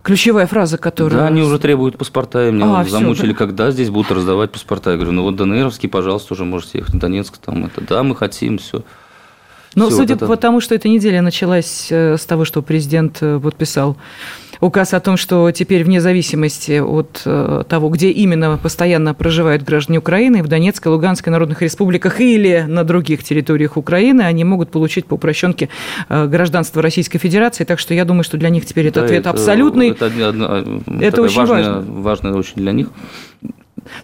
[0.02, 1.20] ключевая фраза, которая...
[1.20, 3.34] Да, они уже требуют паспорта, и меня а, замучили, все, да?
[3.34, 4.90] когда здесь будут раздавать паспорта.
[4.90, 8.58] Я говорю, ну вот ДНРовский, пожалуйста, уже можете ехать, Донецк, там это, да, мы хотим,
[8.58, 8.84] все.
[9.76, 10.26] Но Все судя вот это...
[10.26, 13.98] по тому, что эта неделя началась э, с того, что президент э, подписал
[14.58, 19.98] указ о том, что теперь вне зависимости от э, того, где именно постоянно проживают граждане
[19.98, 25.14] Украины, в Донецкой, Луганской народных республиках или на других территориях Украины, они могут получить по
[25.14, 25.68] упрощенке
[26.08, 27.64] гражданство Российской Федерации.
[27.64, 29.90] Так что я думаю, что для них теперь этот да, ответ это, абсолютный.
[29.90, 31.84] Это, это, это очень важно.
[31.86, 32.88] важное очень для них.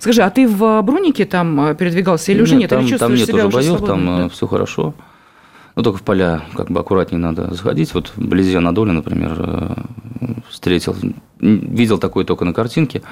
[0.00, 2.68] Скажи, а ты в Брунике там передвигался или уже нет?
[2.68, 4.28] Там, или там нет себя уже боев, там да?
[4.28, 4.94] все хорошо.
[5.74, 7.94] Ну, только в поля как бы аккуратнее надо заходить.
[7.94, 9.74] Вот вблизи Анадоли, например, э,
[10.48, 10.94] встретил,
[11.40, 13.02] видел такое только на картинке.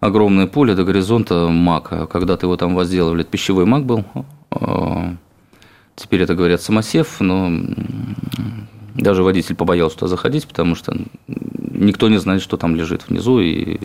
[0.00, 2.06] Огромное поле до горизонта мака.
[2.06, 4.04] Когда-то его там возделывали, это пищевой мак был.
[4.50, 5.14] Э,
[5.94, 7.52] теперь это, говорят, самосев, но
[8.94, 10.96] даже водитель побоялся туда заходить, потому что
[11.28, 13.78] никто не знает, что там лежит внизу, и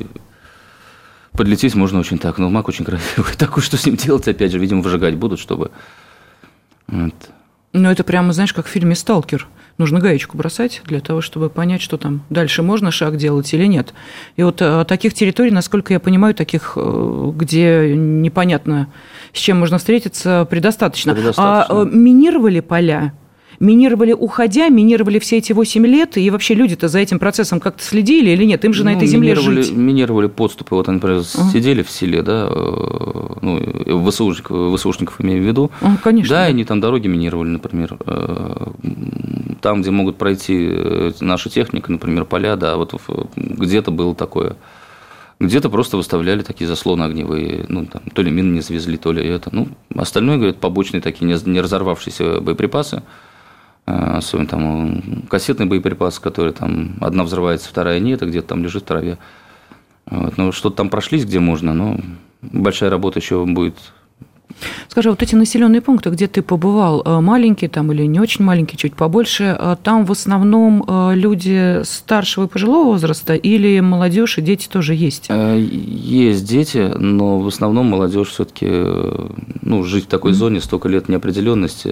[1.33, 2.37] подлететь можно очень так.
[2.37, 3.33] Но мак очень красивый.
[3.37, 5.71] Такой, что с ним делать, опять же, видимо, выжигать будут, чтобы...
[6.87, 7.13] Вот.
[7.73, 9.47] Ну, это прямо, знаешь, как в фильме «Сталкер».
[9.77, 13.93] Нужно гаечку бросать для того, чтобы понять, что там дальше можно шаг делать или нет.
[14.35, 18.87] И вот э, таких территорий, насколько я понимаю, таких, э, где непонятно,
[19.33, 21.13] с чем можно встретиться, предостаточно.
[21.13, 21.81] предостаточно.
[21.81, 23.13] А э, минировали поля?
[23.59, 28.31] Минировали уходя, минировали все эти 8 лет, и вообще люди-то за этим процессом как-то следили
[28.31, 28.63] или нет?
[28.65, 29.75] Им же ну, на этой земле минировали, жить.
[29.75, 30.75] Минировали подступы.
[30.75, 31.51] Вот они, например, uh-huh.
[31.51, 35.71] сидели в селе, да, э, ну, ВСУшников, ВСУшников имею в виду.
[35.81, 36.35] Uh, конечно.
[36.35, 37.97] Да, они там дороги минировали, например.
[38.05, 38.67] Э,
[39.61, 42.93] там, где могут пройти э, наша техника, например, поля, да, вот
[43.35, 44.55] где-то было такое.
[45.39, 49.23] Где-то просто выставляли такие заслоны огневые, ну, там, то ли мины не завезли, то ли
[49.23, 49.49] это.
[49.51, 53.03] Ну, остальное, говорят, побочные такие не разорвавшиеся боеприпасы.
[53.87, 58.83] Э, особенно там кассетный боеприпас, который там одна взрывается, вторая нет, а где-то там лежит
[58.83, 59.17] в траве.
[60.05, 60.37] Вот.
[60.37, 61.97] Ну, что-то там прошлись, где можно, но
[62.41, 63.75] большая работа еще будет
[64.87, 68.77] Скажи, вот эти населенные пункты, где ты побывал, э, маленькие там или не очень маленькие,
[68.77, 74.41] чуть побольше, э, там в основном э, люди старшего и пожилого возраста или молодежь и
[74.41, 75.29] дети тоже есть?
[75.29, 78.67] Есть дети, но в основном молодежь все-таки,
[79.61, 81.89] ну, жить в такой зоне столько лет неопределенности,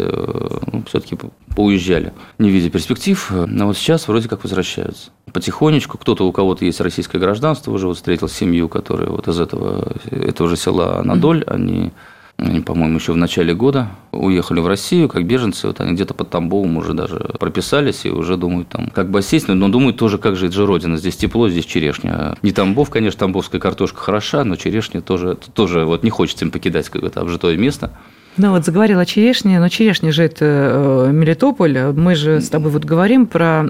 [0.72, 1.18] ну, все-таки
[1.56, 3.32] поуезжали, не видя перспектив.
[3.48, 5.12] Но вот сейчас вроде как возвращаются.
[5.32, 9.94] Потихонечку, кто-то у кого-то есть российское гражданство, уже вот встретил семью, которая вот из этого,
[10.10, 11.92] этого же села Анадоль, они
[12.38, 15.68] они, по-моему, еще в начале года уехали в Россию как беженцы.
[15.68, 19.48] Вот они где-то под Тамбовом уже даже прописались и уже думают там, как бы сесть,
[19.48, 20.98] но думают тоже, как же это же родина.
[20.98, 22.36] Здесь тепло, здесь черешня.
[22.42, 26.90] Не Тамбов, конечно, тамбовская картошка хороша, но черешня тоже, тоже вот не хочется им покидать
[26.90, 27.92] какое-то обжитое место.
[28.38, 31.94] Ну вот заговорила о черешне, но черешня же это э, Мелитополь.
[31.94, 33.66] Мы же с тобой вот говорим про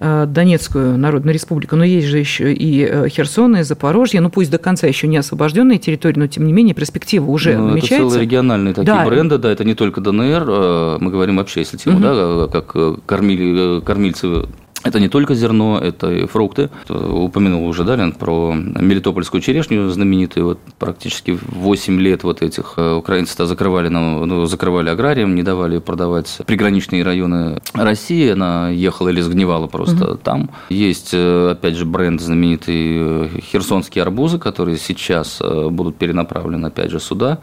[0.00, 4.50] э, Донецкую Народную Республику, но есть же еще и э, Херсон, и Запорожье, ну пусть
[4.50, 7.94] до конца еще не освобожденные территории, но тем не менее перспектива уже ну, намечается.
[7.94, 9.04] Это целые региональные такие да.
[9.04, 12.04] бренды, да, это не только ДНР, мы говорим вообще, если тему, угу.
[12.04, 14.46] да, как кормили, кормильцы
[14.84, 16.68] это не только зерно, это и фрукты.
[16.88, 20.46] Упомянул уже Далин про мелитопольскую черешню знаменитую.
[20.46, 25.78] Вот практически 8 лет вот этих э, украинцы закрывали, нам, ну, закрывали аграрием, не давали
[25.78, 28.28] продавать приграничные районы России.
[28.28, 30.18] Она ехала или сгнивала просто угу.
[30.18, 30.50] там.
[30.68, 37.00] Есть, э, опять же, бренд знаменитый э, херсонские арбузы, которые сейчас будут перенаправлены, опять же,
[37.00, 37.38] сюда.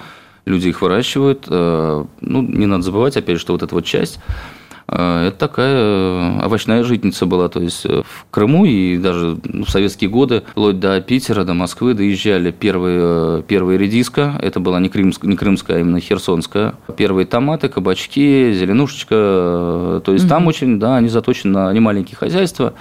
[0.45, 1.47] Люди их выращивают.
[1.47, 4.19] Ну, не надо забывать, опять же, что вот эта вот часть
[4.91, 7.47] это такая э, овощная житница была.
[7.47, 11.53] То есть э, в Крыму и даже ну, в советские годы, вплоть до Питера, до
[11.53, 14.37] Москвы, доезжали первые, первые редиска.
[14.41, 16.75] Это была не, крымская, не крымская, а именно херсонская.
[16.97, 20.01] Первые томаты, кабачки, зеленушечка.
[20.03, 20.29] То есть угу.
[20.29, 22.73] там очень, да, они заточены на немаленькие хозяйства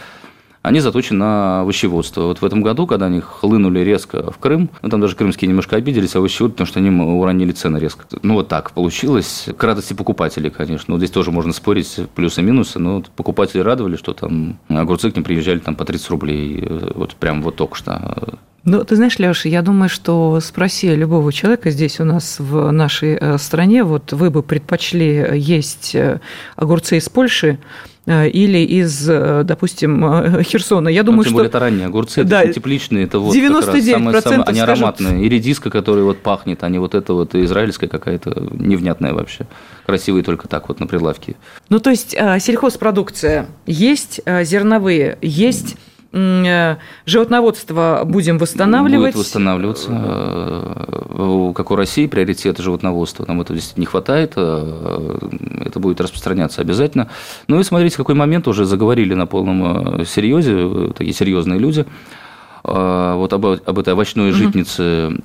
[0.62, 2.22] они заточены на овощеводство.
[2.24, 5.76] Вот в этом году, когда они хлынули резко в Крым, ну, там даже крымские немножко
[5.76, 8.04] обиделись, овощевод, потому что они уронили цены резко.
[8.22, 9.48] Ну, вот так получилось.
[9.56, 10.92] К радости покупателей, конечно.
[10.92, 15.16] Вот здесь тоже можно спорить плюсы и минусы, но покупатели радовали, что там огурцы к
[15.16, 16.66] ним приезжали там по 30 рублей.
[16.94, 18.38] Вот прям вот только что.
[18.64, 23.16] Ну, ты знаешь, Леша, я думаю, что спроси любого человека здесь у нас в нашей
[23.20, 26.20] э, стране, вот вы бы предпочли есть э,
[26.56, 27.58] огурцы из Польши
[28.06, 30.88] Э, или из, э, допустим, э, Херсона.
[30.88, 31.36] Я думаю, ну, тем что...
[31.36, 34.58] более это ранние огурцы, да, это тепличные, это вот 99% как раз самые, самые, они
[34.58, 34.60] скажут...
[34.60, 35.24] ароматные.
[35.24, 39.46] И редиска, которая вот пахнет, а не вот это вот израильская какая-то невнятная вообще.
[39.84, 41.36] Красивые только так вот на прилавке.
[41.68, 49.14] Ну, то есть сельхозпродукция есть, зерновые есть, Э, животноводство будем восстанавливать.
[49.14, 49.88] Будет восстанавливаться.
[49.92, 53.24] Э, как у России приоритет животноводства.
[53.28, 54.32] Нам этого действительно не хватает.
[54.36, 55.18] Э,
[55.64, 57.08] это будет распространяться обязательно.
[57.46, 61.86] Ну и смотрите, какой момент уже заговорили на полном серьезе, такие серьезные люди.
[62.62, 65.16] Вот об, об этой овощной житнице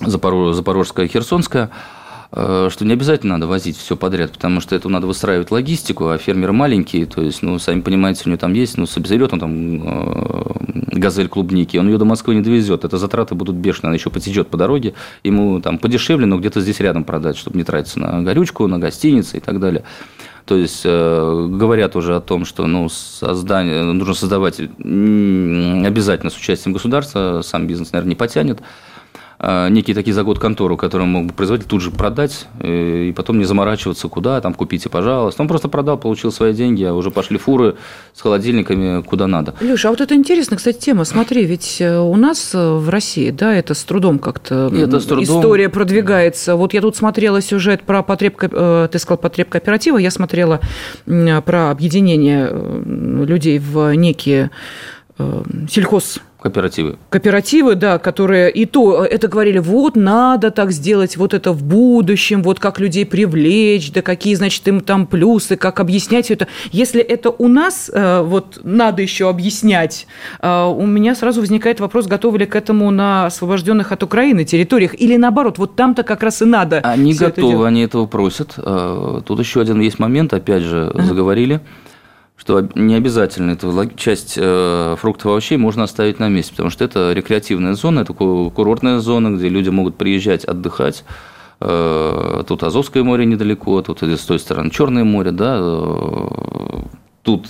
[0.00, 2.03] Запорожская, Херсонская– Э,
[2.34, 6.52] что не обязательно надо возить все подряд, потому что это надо выстраивать логистику, а фермеры
[6.52, 10.98] маленькие, то есть, ну, сами понимаете, у него там есть, ну, соберет он там э,
[10.98, 14.48] газель клубники, он ее до Москвы не довезет, это затраты будут бешеные, она еще потечет
[14.48, 18.66] по дороге, ему там подешевле, но где-то здесь рядом продать, чтобы не тратиться на горючку,
[18.66, 19.84] на гостиницы и так далее.
[20.44, 26.74] То есть э, говорят уже о том, что ну, создание, нужно создавать обязательно с участием
[26.74, 28.60] государства, сам бизнес, наверное, не потянет.
[29.46, 33.38] А, некий такие загод контору, который мог бы производитель тут же продать, э, и потом
[33.38, 35.42] не заморачиваться, куда, там, купите, пожалуйста.
[35.42, 37.76] Он просто продал, получил свои деньги, а уже пошли фуры
[38.14, 39.54] с холодильниками куда надо.
[39.60, 41.04] Леша, а вот это интересная, кстати, тема.
[41.04, 45.04] Смотри, ведь э, у нас э, в России, да, это с трудом как-то это с
[45.04, 45.24] трудом...
[45.24, 46.56] история продвигается.
[46.56, 50.60] Вот я тут смотрела сюжет про потреб, ты сказал, потреб кооператива, я смотрела
[51.04, 52.50] про объединение
[53.26, 54.50] людей в некие
[55.68, 56.98] сельхоз Кооперативы.
[57.08, 62.42] Кооперативы, да, которые и то это говорили, вот надо так сделать, вот это в будущем,
[62.42, 66.48] вот как людей привлечь, да какие, значит, им там плюсы, как объяснять все это.
[66.70, 70.06] Если это у нас э, вот надо еще объяснять,
[70.42, 75.00] э, у меня сразу возникает вопрос, готовы ли к этому на освобожденных от Украины территориях,
[75.00, 76.80] или наоборот, вот там-то как раз и надо.
[76.80, 78.52] Они готовы, это они этого просят.
[78.58, 81.62] Э, тут еще один есть момент, опять же, заговорили
[82.36, 86.84] что не обязательно эту часть э, фруктов и овощей можно оставить на месте, потому что
[86.84, 91.04] это рекреативная зона, это курортная зона, где люди могут приезжать отдыхать.
[91.60, 96.82] Э, тут Азовское море недалеко, тут с той стороны Черное море, да, э,
[97.22, 97.46] тут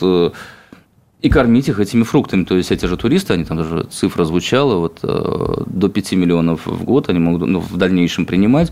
[1.22, 2.44] и кормить их этими фруктами.
[2.44, 6.84] То есть эти же туристы, они там даже цифра звучала, вот до 5 миллионов в
[6.84, 8.70] год они могут ну, в дальнейшем принимать.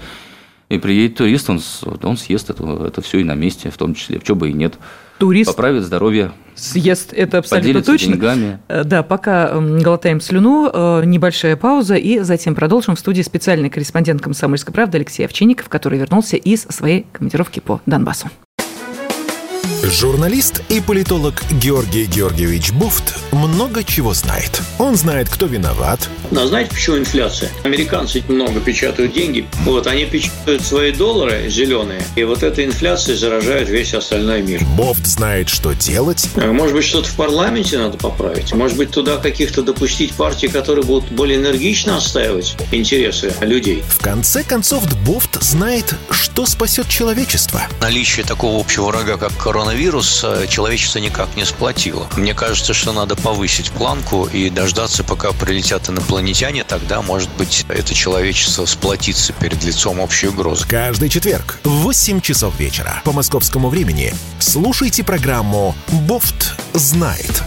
[0.72, 1.60] И приедет турист, он,
[2.02, 4.78] он съест это, это все и на месте, в том числе, чего бы и нет.
[5.18, 6.32] Турист Поправит здоровье.
[6.54, 8.14] Съест, это абсолютно точно.
[8.14, 8.58] деньгами.
[8.68, 14.22] Э, да, пока глотаем слюну, э, небольшая пауза, и затем продолжим в студии специальный корреспондент
[14.22, 18.30] «Комсомольской правды» Алексей Овчинников, который вернулся из своей командировки по Донбассу.
[19.92, 24.62] Журналист и политолог Георгий Георгиевич Буфт много чего знает.
[24.78, 26.08] Он знает, кто виноват.
[26.30, 27.50] Но знаете, почему инфляция?
[27.62, 29.46] Американцы много печатают деньги.
[29.64, 34.64] Вот, они печатают свои доллары зеленые, и вот эта инфляция заражает весь остальной мир.
[34.78, 36.26] Бофт знает, что делать.
[36.36, 38.54] А может быть, что-то в парламенте надо поправить?
[38.54, 43.84] Может быть, туда каких-то допустить партий, которые будут более энергично отстаивать интересы людей?
[43.86, 47.60] В конце концов, Бофт знает, что спасет человечество.
[47.82, 52.06] Наличие такого общего врага, как коронавирус, э, человечество никак не сплотило.
[52.16, 57.94] Мне кажется, что надо повысить планку и дождаться, пока прилетят инопланетяне, тогда, может быть, это
[57.94, 60.66] человечество сплотится перед лицом общей угрозы.
[60.68, 67.42] Каждый четверг в 8 часов вечера по московскому времени слушайте программу «Бофт знает».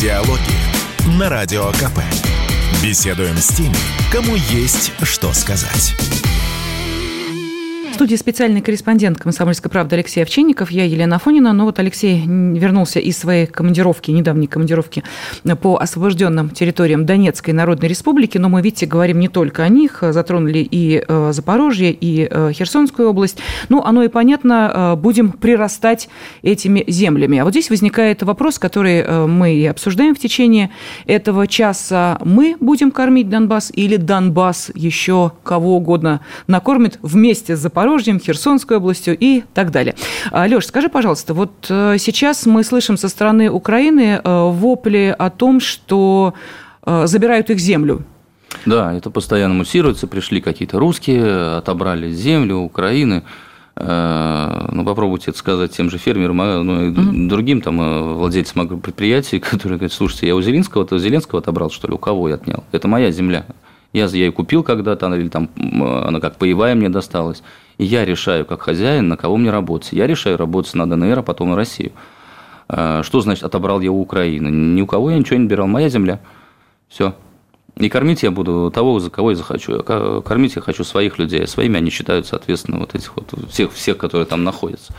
[0.00, 0.40] Диалоги
[1.18, 2.00] на Радио КП.
[2.82, 3.76] Беседуем с теми,
[4.10, 5.94] кому есть что сказать.
[8.02, 11.52] Студии специальный корреспондент «Комсомольской правды» Алексей Овчинников, я Елена Афонина.
[11.52, 15.04] Но вот Алексей вернулся из своей командировки, недавней командировки
[15.60, 18.38] по освобожденным территориям Донецкой Народной Республики.
[18.38, 23.08] Но мы, видите, говорим не только о них, затронули и э, Запорожье, и э, Херсонскую
[23.08, 23.38] область.
[23.68, 26.08] Ну, оно и понятно, э, будем прирастать
[26.42, 27.38] этими землями.
[27.38, 30.70] А вот здесь возникает вопрос, который мы и обсуждаем в течение
[31.06, 32.18] этого часа.
[32.24, 38.78] Мы будем кормить Донбасс или Донбасс еще кого угодно накормит вместе с Запорожьем Запорожьем, Херсонской
[38.78, 39.94] областью и так далее.
[40.30, 45.28] А, Леш, скажи, пожалуйста, вот э, сейчас мы слышим со стороны Украины э, вопли о
[45.28, 46.32] том, что
[46.86, 48.02] э, забирают их землю.
[48.64, 50.06] Да, это постоянно муссируется.
[50.06, 53.24] Пришли какие-то русские, отобрали землю Украины.
[53.74, 57.28] Ну, попробуйте это сказать тем же фермерам, а, ну, и угу.
[57.28, 61.94] другим там владельцам агропредприятий, которые говорят, слушайте, я у Зеленского, то Зеленского отобрал, что ли,
[61.94, 62.64] у кого я отнял?
[62.72, 63.46] Это моя земля.
[63.92, 67.42] Я, я ее купил когда-то, или там она как паевая мне досталась.
[67.78, 69.92] И я решаю, как хозяин, на кого мне работать.
[69.92, 71.92] Я решаю работать на ДНР, а потом на Россию.
[72.68, 74.48] А, что значит отобрал я у Украины?
[74.48, 75.66] Ни у кого я ничего не берал.
[75.66, 76.20] Моя земля.
[76.88, 77.14] Все.
[77.76, 79.82] И кормить я буду того, за кого я захочу.
[79.82, 81.46] Кормить я хочу своих людей.
[81.46, 84.94] Своими они считают, соответственно, вот этих вот всех, всех которые там находятся.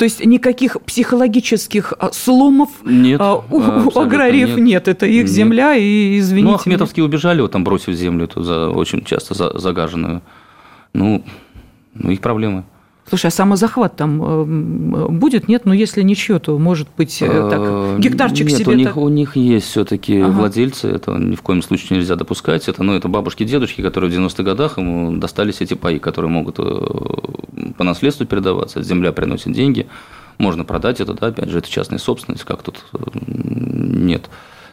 [0.00, 4.58] То есть никаких психологических а, сломов нет, а, у аграриев нет.
[4.58, 4.88] нет.
[4.88, 5.28] Это их нет.
[5.28, 6.48] земля, и извините.
[6.48, 7.10] Ну, Ахметовские меня.
[7.10, 10.22] убежали, вот там бросив землю, эту за, очень часто за, загаженную.
[10.94, 11.22] Ну,
[11.92, 12.64] ну, их проблемы.
[13.10, 15.48] Слушай, а самозахват там э, будет?
[15.48, 15.62] Нет?
[15.64, 18.72] Ну, если ничего, то, может быть, э, так, э, гектарчик Нет, себе...
[18.72, 18.96] у них, так...
[18.96, 20.30] у них есть все таки ага.
[20.30, 22.68] владельцы, это ни в коем случае нельзя допускать.
[22.68, 26.58] Это, ну, это бабушки, дедушки, которые в 90-х годах ему достались эти паи, которые могут
[27.76, 28.80] по наследству передаваться.
[28.80, 29.88] Земля приносит деньги,
[30.38, 32.84] можно продать это, да, опять же, это частная собственность, как тут
[33.26, 34.30] нет.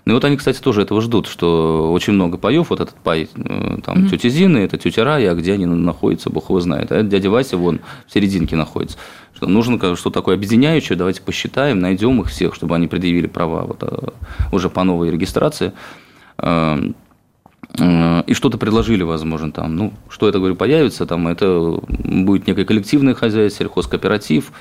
[0.08, 3.28] Ну и вот они, кстати, тоже этого ждут, что очень много паев, вот этот пай,
[3.36, 4.10] э, там, mm-hmm.
[4.10, 6.94] тетя Зины, это тетя Рая, а где они находятся, бог его знает.
[6.94, 8.98] А дядя Вася вон в серединке находится.
[9.36, 13.80] Что нужно что такое объединяющее, давайте посчитаем, найдем их всех, чтобы они предъявили права вот,
[13.82, 14.14] а,
[14.54, 15.74] уже по новой регистрации
[16.38, 16.92] э,
[17.78, 22.64] э, и что-то предложили, возможно, там, ну, что это, говорю, появится, там, это будет некое
[22.64, 24.54] коллективное хозяйство, сельхозкооператив,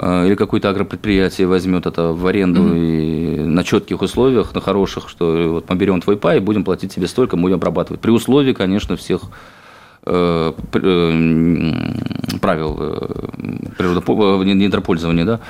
[0.00, 3.27] Э, или какое-то агропредприятие возьмет это в аренду mm-hmm.
[3.27, 3.27] и
[3.58, 7.36] на четких условиях, на хороших, что вот мы берем твой пай будем платить тебе столько,
[7.36, 8.00] будем обрабатывать.
[8.00, 9.22] При условии, конечно, всех
[10.06, 12.78] э, э, правил
[14.44, 15.42] недропользования, да, Э,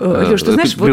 [0.00, 0.86] Леш, ты знаешь, вот,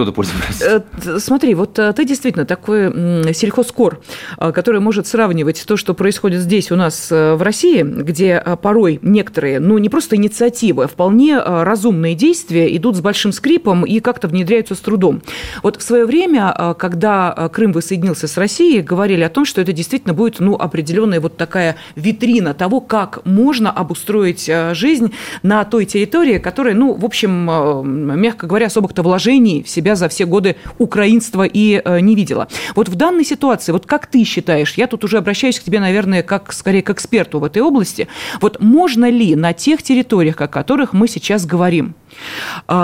[0.62, 3.99] э, смотри, вот э, ты действительно такой сельхозкор,
[4.38, 9.78] который может сравнивать то, что происходит здесь у нас в России, где порой некоторые, ну,
[9.78, 14.80] не просто инициативы, а вполне разумные действия идут с большим скрипом и как-то внедряются с
[14.80, 15.22] трудом.
[15.62, 20.14] Вот в свое время, когда Крым воссоединился с Россией, говорили о том, что это действительно
[20.14, 26.74] будет, ну, определенная вот такая витрина того, как можно обустроить жизнь на той территории, которая,
[26.74, 31.82] ну, в общем, мягко говоря, особых каких-то вложений в себя за все годы украинства и
[31.84, 32.48] э, не видела.
[32.76, 36.24] Вот в данной ситуации, вот как ты считаешь, я тут уже обращаюсь к тебе, наверное,
[36.24, 38.08] как скорее к эксперту в этой области,
[38.41, 41.93] вот можно ли на тех территориях, о которых мы сейчас говорим,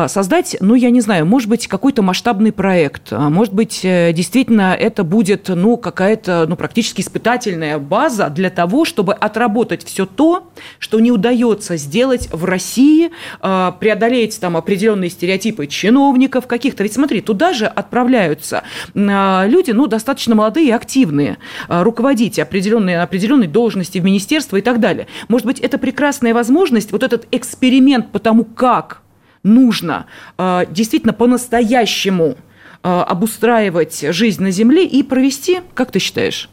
[0.08, 4.76] создать, ну, я не знаю, может быть, какой-то масштабный проект, а, может быть, э, действительно
[4.76, 11.00] это будет, ну, какая-то, ну, практически испытательная база для того, чтобы отработать все то, что
[11.00, 16.84] не удается сделать в России, а, преодолеть там определенные стереотипы чиновников каких-то.
[16.84, 18.64] Ведь смотри, туда же отправляются
[18.94, 25.08] люди, ну, достаточно молодые и активные, руководить определенные, определенной должности в министерство и так далее.
[25.28, 29.01] Может быть, это прекрасная возможность, вот этот эксперимент по тому, как
[29.44, 30.06] нужно
[30.38, 32.36] э, действительно по-настоящему
[32.84, 36.50] э, обустраивать жизнь на Земле и провести, как ты считаешь?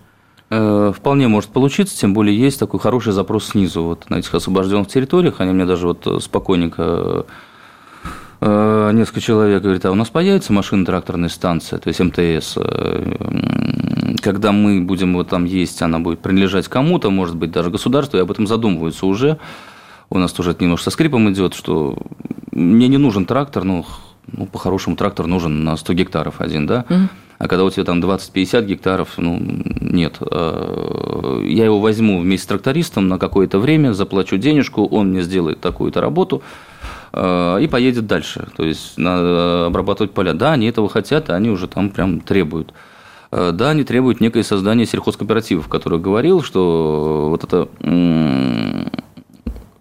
[0.51, 3.83] Э, вполне может получиться, тем более есть такой хороший запрос снизу.
[3.83, 7.27] Вот на этих освобожденных территориях они мне даже вот спокойненько
[8.41, 12.57] несколько человек говорит, а у нас появится машинно-тракторная станция, то есть МТС,
[14.23, 18.21] когда мы будем вот там есть, она будет принадлежать кому-то, может быть, даже государству, и
[18.21, 19.39] об этом задумываются уже.
[20.09, 21.99] У нас тоже это немножко со скрипом идет, что
[22.59, 23.85] мне не нужен трактор, ну,
[24.27, 26.85] ну по-хорошему трактор нужен на 100 гектаров один, да?
[26.89, 27.09] Угу.
[27.39, 29.39] А когда у тебя там 20-50 гектаров, ну,
[29.81, 30.17] нет.
[30.21, 35.61] А, я его возьму вместе с трактористом на какое-то время, заплачу денежку, он мне сделает
[35.61, 36.43] такую-то работу
[37.13, 38.49] а, и поедет дальше.
[38.57, 40.33] То есть, надо обрабатывать поля.
[40.33, 42.75] Да, они этого хотят, а они уже там прям требуют.
[43.31, 48.85] Да, они требуют некое создание сельхозкооперативов, который говорил, что вот это Э,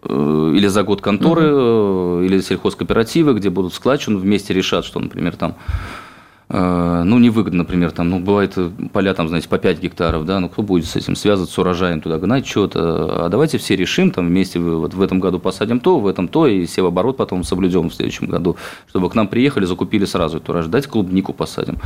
[0.10, 2.22] или за год конторы, угу.
[2.24, 6.07] или сельхозкооперативы, где будут складчину, вместе решат, что, например, там э,
[6.50, 8.58] ну, невыгодно, например, там, ну, бывает
[8.94, 12.00] поля, там, знаете, по 5 гектаров, да, ну, кто будет с этим связываться, с урожаем
[12.00, 16.00] туда гнать что-то, а давайте все решим, там, вместе вот в этом году посадим то,
[16.00, 18.56] в этом то, и все в оборот потом соблюдем в следующем году,
[18.88, 21.80] чтобы к нам приехали, закупили сразу эту урожай, дайте клубнику посадим.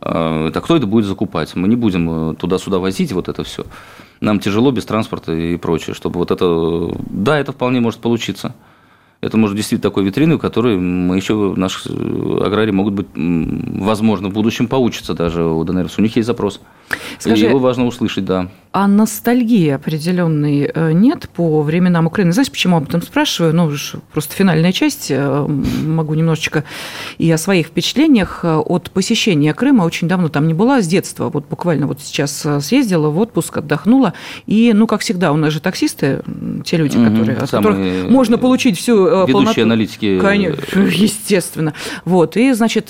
[0.00, 1.54] Так кто это будет закупать?
[1.54, 3.66] Мы не будем туда-сюда возить вот это все
[4.20, 8.54] нам тяжело без транспорта и прочее, чтобы вот это, да, это вполне может получиться.
[9.20, 14.32] Это может действительно такой витриной, в которой мы еще, наши аграрии могут быть, возможно, в
[14.32, 15.88] будущем поучатся даже у ДНР.
[15.96, 16.60] У них есть запрос.
[17.18, 18.48] Скажи, его важно услышать, да.
[18.76, 22.32] А ностальгии определенной э, нет по временам Украины?
[22.32, 23.54] Знаешь, почему об этом спрашиваю?
[23.54, 23.72] Ну,
[24.12, 25.06] просто финальная часть.
[25.08, 26.62] Э, могу немножечко
[27.16, 29.84] и о своих впечатлениях э, от посещения Крыма.
[29.84, 31.30] Очень давно там не была, с детства.
[31.30, 34.12] Вот буквально вот сейчас съездила в отпуск, отдохнула.
[34.44, 36.20] И, ну, как всегда, у нас же таксисты,
[36.66, 39.62] те люди, которые, от которых можно получить всю Ведущие полноту.
[39.62, 40.20] аналитики.
[40.20, 41.72] Конечно, естественно.
[42.04, 42.36] Вот.
[42.36, 42.88] И, значит,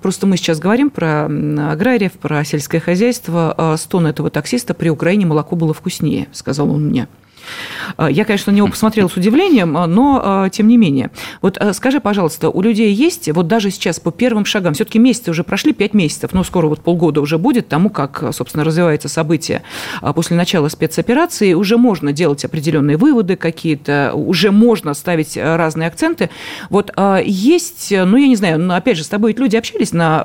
[0.00, 3.17] просто мы сейчас говорим про аграриев, про сельское хозяйство.
[3.18, 7.08] Стон этого таксиста при Украине молоко было вкуснее, сказал он мне.
[7.96, 11.10] А, я, конечно, на него посмотрела с удивлением, а, но а, тем не менее.
[11.40, 15.44] Вот скажи, пожалуйста, у людей есть, вот даже сейчас по первым шагам, все-таки месяцы уже
[15.44, 19.62] прошли, пять месяцев, ну, скоро вот полгода уже будет тому, как, собственно, развивается событие
[20.14, 26.30] после начала спецоперации, уже можно делать определенные выводы какие-то, уже можно ставить разные акценты.
[26.70, 26.92] Вот
[27.24, 30.24] есть, ну, я не знаю, но опять же, с тобой ведь люди общались на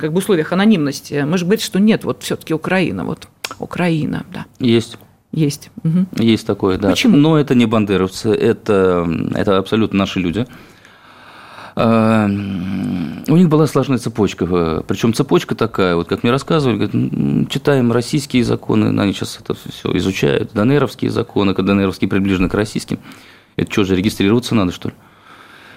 [0.00, 1.26] как бы условиях анонимности.
[1.36, 4.46] Же говорим, что нет, вот все-таки Украина, вот Украина, да.
[4.58, 4.98] Есть.
[5.36, 5.70] Есть.
[5.84, 6.22] Угу.
[6.24, 6.90] Есть такое, да.
[6.90, 7.16] Почему?
[7.18, 10.46] Но это не бандеровцы, это, это абсолютно наши люди.
[11.76, 14.46] А, у них была сложная цепочка,
[14.88, 19.94] причем цепочка такая, вот как мне рассказывали, говорят, читаем российские законы, они сейчас это все
[19.98, 22.98] изучают, донеровские законы, когда донеровские приближены к российским.
[23.56, 24.94] Это что же, регистрироваться надо, что ли?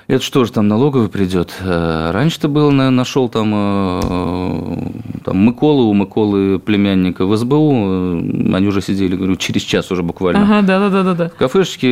[0.09, 1.53] Это что же там налоговый придет?
[1.61, 8.67] Э, раньше-то было, нашел там, э, там Миколу, у Миколы племянника в СБУ, э, они
[8.67, 10.41] уже сидели, говорю, через час уже буквально.
[10.41, 11.29] Ага, да, да, да, да.
[11.29, 11.89] В кафешечке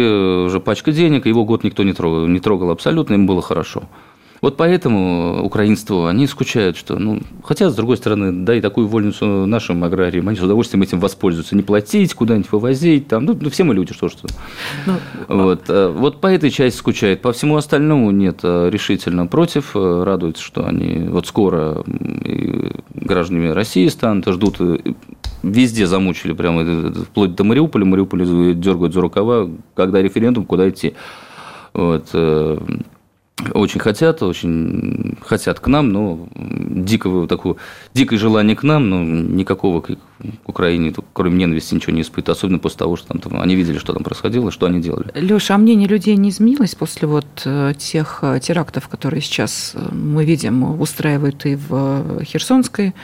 [0.48, 3.84] уже пачка денег, его год никто не трогал, не трогал абсолютно, им было хорошо.
[4.42, 9.46] Вот поэтому украинство, они скучают, что, ну, хотя, с другой стороны, да, и такую вольницу
[9.46, 13.64] нашим аграриям, они с удовольствием этим воспользуются, не платить, куда-нибудь вывозить, там, ну, ну все
[13.64, 14.28] мы люди, что что.
[14.86, 14.96] Ну,
[15.28, 20.44] вот, а вот по этой части скучает, по всему остальному нет, а решительно против, радуется,
[20.44, 21.84] что они вот скоро
[22.94, 24.60] гражданами России станут, ждут,
[25.42, 26.64] везде замучили, прямо
[27.06, 28.26] вплоть до Мариуполя, Мариуполь
[28.56, 30.94] дергают за рукава, когда референдум, куда идти.
[31.74, 32.14] Вот.
[33.54, 37.58] Очень хотят, очень хотят к нам, но дикого такого,
[37.94, 39.92] дикое желание к нам, но никакого к
[40.48, 43.94] Украине, кроме ненависти, ничего не испытывают, особенно после того, что там, там они видели, что
[43.94, 45.12] там происходило, что они делали.
[45.14, 49.88] Леша, а мнение людей не изменилось после вот э, тех э, терактов, которые сейчас э,
[49.94, 52.96] мы видим, устраивают и в Херсонской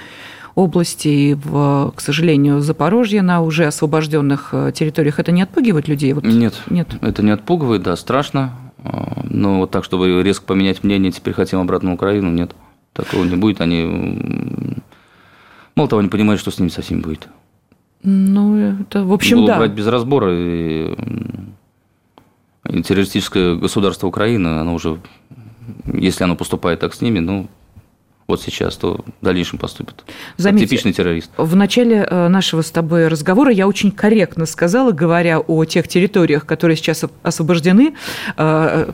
[0.56, 5.20] области, и, в, к сожалению, Запорожье на уже освобожденных территориях.
[5.20, 6.14] Это не отпугивает людей?
[6.14, 8.54] Вот, нет, нет, это не отпугивает, да, страшно.
[8.84, 12.56] Но вот так, чтобы резко поменять мнение, теперь хотим обратно в Украину, нет.
[12.94, 13.62] Такого не будет.
[13.62, 14.78] Они,
[15.76, 17.28] мало того, не понимают, что с ними совсем будет.
[18.04, 19.58] Ну, это, в общем, Было да.
[19.58, 20.32] брать без разбора.
[20.34, 20.94] И,
[22.70, 25.00] и террористическое государство Украины, оно уже
[25.86, 27.48] если оно поступает так с ними, ну,
[28.26, 30.04] вот сейчас, то в дальнейшем поступит.
[30.38, 31.30] Заметьте, Типичный террорист.
[31.36, 36.46] В начале э, нашего с тобой разговора я очень корректно сказала, говоря о тех территориях,
[36.46, 37.96] которые сейчас освобождены,
[38.38, 38.92] э,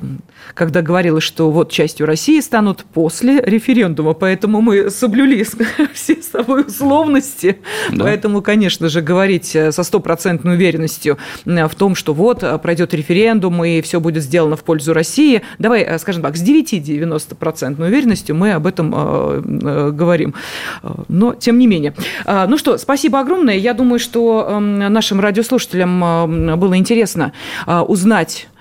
[0.55, 5.45] когда говорила, что вот частью России станут после референдума, поэтому мы соблюли
[5.93, 7.59] все с тобой условности.
[7.91, 8.05] Да.
[8.05, 13.81] Поэтому, конечно же, говорить э, со стопроцентной уверенностью в том, что вот пройдет референдум и
[13.81, 18.93] все будет сделано в пользу России, давай, скажем так, с 9-90% уверенностью мы об этом
[19.41, 20.33] говорим.
[21.07, 21.93] Но, тем не менее.
[22.25, 23.55] А, ну что, спасибо огромное.
[23.55, 27.33] Я думаю, что эм, нашим радиослушателям э, было интересно
[27.67, 28.58] э, узнать Э,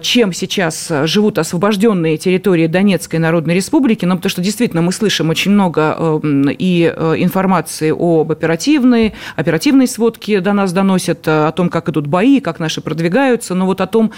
[0.00, 5.50] чем сейчас живут освобожденные территории Донецкой Народной Республики, ну, потому что действительно мы слышим очень
[5.50, 11.68] много эм, и э, информации об оперативной, оперативной сводке до нас доносят, э, о том,
[11.68, 14.12] как идут бои, как наши продвигаются, но вот о том,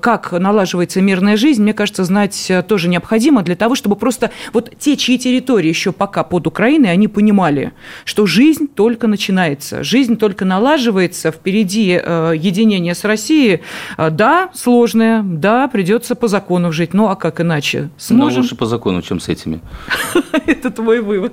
[0.00, 4.96] как налаживается мирная жизнь, мне кажется, знать тоже необходимо для того, чтобы просто вот те,
[4.96, 7.72] чьи территории еще пока под Украиной, они понимали,
[8.04, 13.60] что жизнь только начинается, жизнь только налаживается, впереди единение с Россией,
[13.98, 16.94] да, сложно, сложное, да, придется по закону жить.
[16.94, 17.90] Ну, а как иначе?
[17.96, 18.36] Сможем?
[18.36, 19.60] Ну, лучше по закону, чем с этими.
[20.46, 21.32] Это твой вывод?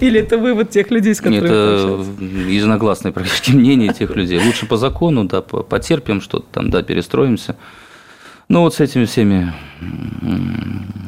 [0.00, 2.04] Или это вывод тех людей, с которыми Это
[2.50, 4.40] единогласное практически мнение тех людей.
[4.44, 7.56] Лучше по закону, да, потерпим что-то там, да, перестроимся.
[8.48, 9.52] Ну, вот с этими всеми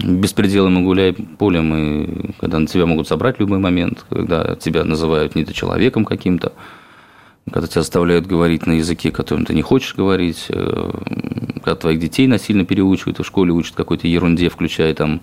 [0.03, 4.85] беспределом и гуляй полем, и когда на тебя могут собрать в любой момент, когда тебя
[4.85, 6.53] называют недочеловеком каким-то,
[7.51, 10.91] когда тебя заставляют говорить на языке, которым ты не хочешь говорить, э,
[11.57, 15.21] когда твоих детей насильно переучивают, в школе учат какой-то ерунде, включая там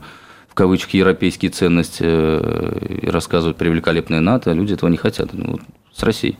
[0.48, 5.30] в кавычках европейские ценности э, и рассказывают про великолепное НАТО, а люди этого не хотят.
[5.34, 5.62] Ну, вот
[5.94, 6.38] с Россией.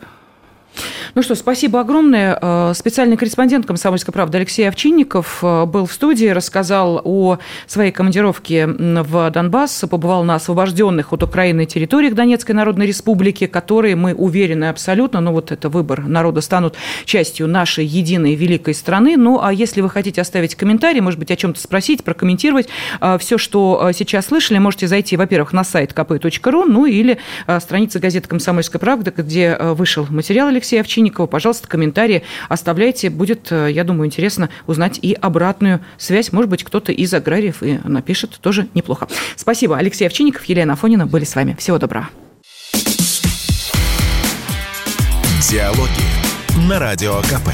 [1.14, 2.38] Ну что, спасибо огромное.
[2.42, 8.66] Э, специальный корреспондент «Комсомольской правды» Алексей Овчинников э, был в студии, рассказал о своей командировке
[8.68, 15.20] в Донбасс, побывал на освобожденных от Украины территориях Донецкой Народной Республики, которые, мы уверены абсолютно,
[15.20, 19.18] ну вот это выбор народа, станут частью нашей единой великой страны.
[19.18, 22.70] Ну а если вы хотите оставить комментарий, может быть, о чем-то спросить, прокомментировать
[23.02, 27.18] э, все, что сейчас слышали, можете зайти, во-первых, на сайт kp.ru, ну или
[27.60, 31.28] страница газеты «Комсомольская правда», где вышел материал Алексея Овчинникова, Овчинникова.
[31.28, 33.10] Пожалуйста, комментарии оставляйте.
[33.10, 36.32] Будет, э, я думаю, интересно узнать и обратную связь.
[36.32, 38.40] Может быть, кто-то из аграриев и напишет.
[38.42, 39.08] Тоже неплохо.
[39.36, 39.78] Спасибо.
[39.78, 41.56] Алексей Овчинников, Елена Афонина были с вами.
[41.58, 42.10] Всего доброго.
[45.50, 47.50] Диалоги на Радио КП.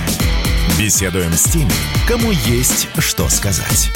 [0.79, 1.71] Беседуем с теми,
[2.07, 3.89] кому есть что сказать.